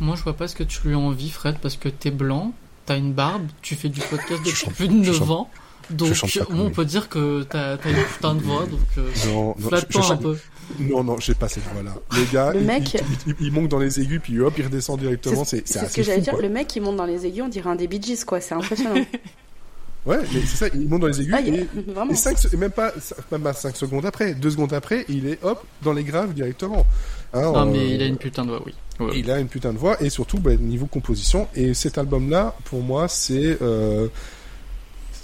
[0.00, 2.52] Moi, je vois pas ce que tu lui as envie, Fred, parce que t'es blanc,
[2.84, 5.50] t'as une barbe, tu fais du podcast depuis plus de je 9 chante- ans.
[5.90, 9.54] Donc, chante pas on peut dire que t'as une putain de voix, donc euh, Non,
[9.58, 10.36] non, je- je un peu.
[10.80, 11.94] non, non, j'ai pas cette voix-là.
[12.12, 14.64] Le gars, Le il, mec- il, il- il monte dans les aigus, puis hop, il
[14.64, 15.44] redescend directement.
[15.44, 16.36] C'est c'est C'est ce que j'allais dire.
[16.36, 18.40] Le mec qui monte dans les aigus, on dirait un des Bee Gees, quoi.
[18.40, 19.04] C'est impressionnant.
[20.06, 21.66] Ouais, mais c'est ça, il monte dans les aigus Ah, il et,
[22.10, 22.92] et cinq, même pas,
[23.32, 26.86] même pas 5 secondes après, 2 secondes après, il est hop, dans les graves directement.
[27.34, 28.72] Hein, Non, mais il a une putain de voix, oui.
[29.00, 29.18] Ouais.
[29.18, 31.48] Il a une putain de voix et surtout bah, niveau composition.
[31.56, 34.06] Et cet album-là, pour moi, c'est euh,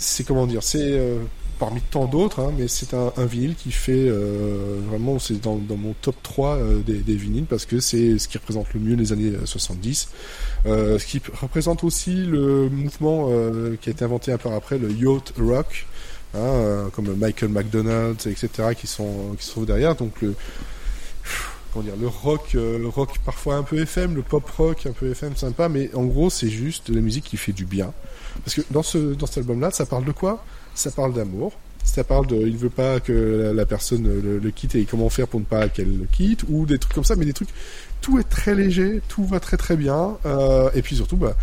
[0.03, 1.19] c'est comment dire, c'est euh,
[1.63, 5.95] parmi tant d'autres, hein, mais c'est un, vinyle qui fait euh, vraiment, c'est dans, mon
[6.01, 9.13] top 3 euh, des, des vinyles parce que c'est ce qui représente le mieux les
[9.13, 10.09] années euh, 70.
[10.67, 13.29] Euh, ce qui représente aussi le mouvement
[13.81, 15.87] qui a été inventé un peu après, le yacht rock,
[16.35, 19.95] hein, comme Michael McDonald, etc., qui sont qui se trouvent derrière.
[19.95, 20.35] Donc le
[21.73, 25.13] comment dire, le rock, le rock parfois un peu FM, le pop rock un peu
[25.13, 27.93] FM sympa, mais en gros c'est juste de la musique qui fait du bien.
[28.45, 30.45] Parce que dans ce dans cet album-là, ça parle de quoi?
[30.75, 31.53] Ça parle d'amour.
[31.85, 33.13] Ça parle de, il veut pas que
[33.47, 36.45] la, la personne le, le quitte et comment faire pour ne pas qu'elle le quitte
[36.49, 37.49] ou des trucs comme ça, mais des trucs.
[38.01, 41.37] Tout est très léger, tout va très très bien, euh, et puis surtout, bah,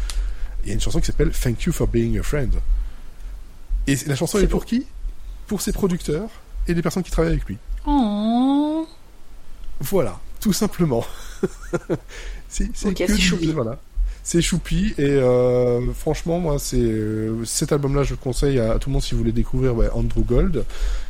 [0.63, 2.53] il y a une chanson qui s'appelle Thank You for Being a Friend.
[3.87, 4.47] Et la chanson est beau.
[4.51, 4.85] pour qui?
[5.47, 6.29] Pour ses producteurs
[6.67, 7.57] et les personnes qui travaillent avec lui.
[7.85, 8.87] Oh.
[9.81, 11.05] Voilà, tout simplement.
[12.49, 13.51] c'est c'est Ok, que du-.
[13.51, 13.79] Voilà.
[14.23, 18.89] C'est choupi et euh, franchement moi c'est euh, cet album-là je le conseille à, tout
[18.89, 20.65] le monde si vous voulez découvrir Andrew Gold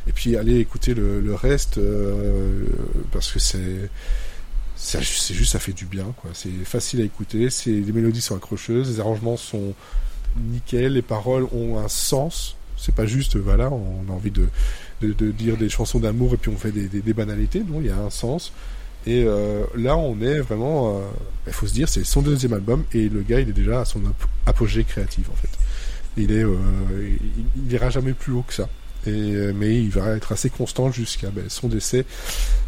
[0.06, 2.64] et puis allez écouter le, reste euh,
[3.12, 3.90] parce que c'est
[4.76, 6.30] c'est juste ça fait du bien quoi.
[6.32, 9.74] C'est facile à écouter, c'est les mélodies sont accrocheuses, les arrangements sont
[10.38, 12.56] nickel, les paroles ont un sens.
[12.78, 14.48] C'est pas juste voilà on a envie de
[15.02, 17.62] de, de dire des chansons d'amour et puis on fait des, des, des banalités.
[17.66, 18.52] Non, il y a un sens.
[19.06, 20.96] Et euh, là, on est vraiment.
[20.98, 21.02] euh,
[21.46, 23.84] Il faut se dire, c'est son deuxième album et le gars, il est déjà à
[23.84, 25.48] son ap- apogée créative en fait.
[26.16, 26.56] Il est, euh,
[27.00, 28.68] il, il ira jamais plus haut que ça.
[29.06, 32.04] Et, mais il va être assez constant jusqu'à ben, son décès,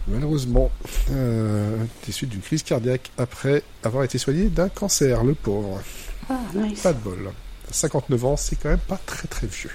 [0.09, 0.71] malheureusement,
[1.11, 5.83] des suites d'une crise cardiaque après avoir été soigné d'un cancer, le pauvre.
[6.31, 6.81] Ah, nice.
[6.81, 7.31] Pas de bol.
[7.71, 9.71] 59 ans, c'est quand même pas très très vieux.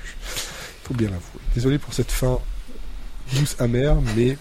[0.83, 1.39] Faut bien l'avouer.
[1.53, 2.39] Désolé pour cette fin
[3.33, 4.37] douce amère, mais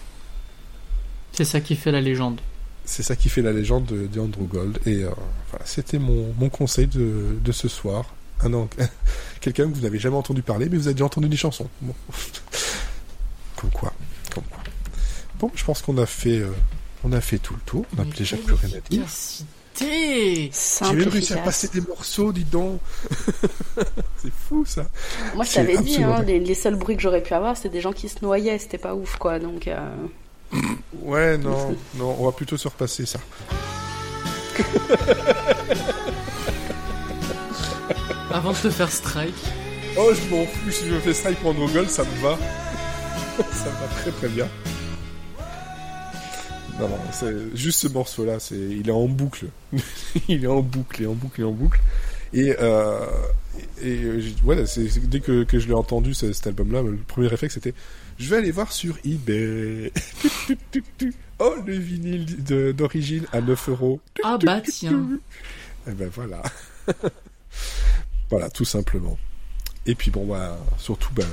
[1.37, 2.41] C'est ça qui fait la légende.
[2.83, 4.79] c'est ça qui fait la légende de, de Andrew Gold.
[4.87, 5.09] Et euh,
[5.51, 8.05] voilà, c'était mon, mon conseil de, de ce soir.
[8.41, 8.67] Un an-
[9.41, 11.67] quelqu'un que vous n'avez jamais entendu parler, mais vous avez déjà entendu des chansons.
[11.81, 11.93] Bon.
[13.55, 13.93] comme quoi,
[14.33, 14.63] comme quoi.
[15.39, 16.49] Bon, je pense qu'on a fait, euh,
[17.03, 17.85] on a fait tout le tour.
[17.93, 19.03] On n'a déjà plus rien à dire.
[19.79, 20.49] J'ai
[20.95, 22.79] même réussi à passer des morceaux, dis donc.
[24.17, 24.87] c'est fou ça.
[25.35, 27.69] Moi, je C'est t'avais dit, hein, les, les seuls bruits que j'aurais pu avoir, c'était
[27.69, 28.57] des gens qui se noyaient.
[28.57, 29.37] C'était pas ouf, quoi.
[29.37, 29.77] Donc, euh,
[31.01, 33.19] Ouais, non, non, on va plutôt se repasser ça.
[38.31, 39.33] Avant de te faire strike.
[39.97, 42.37] Oh, je m'en fous, si je me fais strike pour Gold, ça me va.
[43.51, 44.47] ça me va très très bien.
[46.79, 49.47] Non, non, c'est juste ce morceau-là, c'est, il est en boucle.
[50.27, 51.79] il est en boucle, et en boucle, et en boucle.
[52.33, 52.99] Et, euh,
[53.81, 53.97] et
[54.43, 57.73] voilà, c'est, dès que, que je l'ai entendu, ce- cet album-là, le premier réflexe c'était,
[58.17, 59.91] je vais aller voir sur eBay.
[61.39, 62.43] oh, le vinyle
[62.73, 63.99] d'origine à 9 euros.
[64.23, 65.07] Ah bah tiens.
[65.87, 66.41] Et ben voilà.
[68.29, 69.17] voilà, tout simplement.
[69.85, 71.23] Et puis bon, bah, surtout, bah,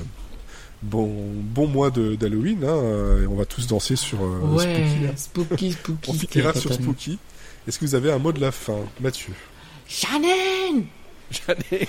[0.82, 1.06] bon,
[1.36, 5.06] bon mois de- d'Halloween, hein, euh, et on va tous danser sur euh, Ouais, Spooky.
[5.06, 5.12] hein.
[5.16, 6.10] spooky, spooky.
[6.10, 6.72] On finira sur.
[6.72, 7.18] Spooky.
[7.66, 9.32] Est-ce que vous avez un mot de la fin, Mathieu?
[9.88, 10.84] Shannon
[11.30, 11.88] J'allais.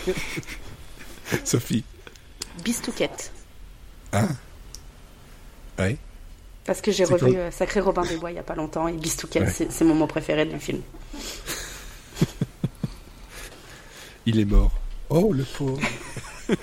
[1.44, 1.84] Sophie.
[2.64, 3.32] Bistouquette.
[6.66, 8.94] Parce que j'ai revu euh, Sacré Robin des Bois il y a pas longtemps et
[8.94, 9.68] Bistouquette, Ouais.
[9.70, 10.82] c'est- mon moment préféré du film.
[14.26, 14.72] Il est mort.
[15.10, 15.80] Oh, le pauvre.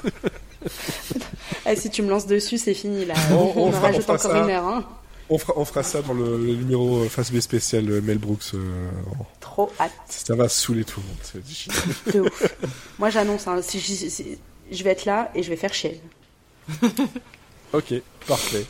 [1.67, 3.15] Eh, si tu me lances dessus, c'est fini là.
[3.33, 4.39] On- On, fera- rajoute on encore ça.
[4.39, 4.65] une heure.
[4.65, 4.85] Hein.
[5.29, 8.19] On fera, on fera ça dans le, le numéro euh, face B spécial euh, Mel
[8.19, 8.51] Brooks.
[8.55, 8.89] euh,
[9.41, 9.91] Trop hâte.
[10.09, 11.17] ça va saouler tout le monde.
[11.23, 12.55] c'est- De ouf.
[12.99, 14.39] Moi j'annonce, hein, si, si- si-
[14.71, 16.01] je vais être là et je vais faire chier.
[17.73, 17.95] Ok,
[18.27, 18.65] parfait.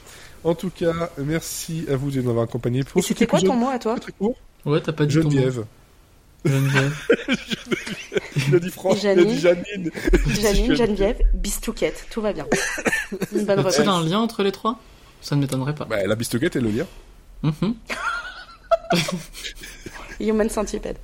[0.45, 3.55] En tout cas, merci à vous de nous avoir accompagnés pour Et c'était quoi ton
[3.55, 4.37] mot à toi très court.
[4.65, 5.31] Ouais, t'as pas dit ton mot.
[5.31, 5.65] Geneviève.
[6.45, 6.95] Geneviève.
[8.55, 9.39] A dit France, il a Janine.
[9.39, 9.91] Janine.
[10.75, 12.47] Geneviève, Bistouquette, tout va bien.
[13.33, 14.05] Une bonne C'est revanche.
[14.05, 14.79] un lien entre les trois?
[15.21, 15.85] Ça ne m'étonnerait pas.
[15.85, 16.87] Bah, la bistoquette et le lien.
[17.43, 17.75] Mhm.
[20.21, 20.97] Human Centipede.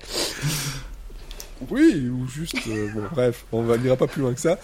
[1.70, 2.56] Oui, ou juste.
[2.68, 4.58] euh, bon, bref, on n'ira pas plus loin que ça.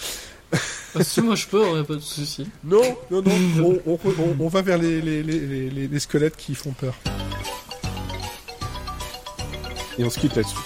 [0.96, 2.46] Ah, si moi je peux, y a pas de souci.
[2.64, 2.80] Non,
[3.11, 3.32] non, non,
[3.86, 6.94] on, on, on- on va vers les- les squelettes qui font peur.
[9.98, 10.57] Et on se quitte là-dessus.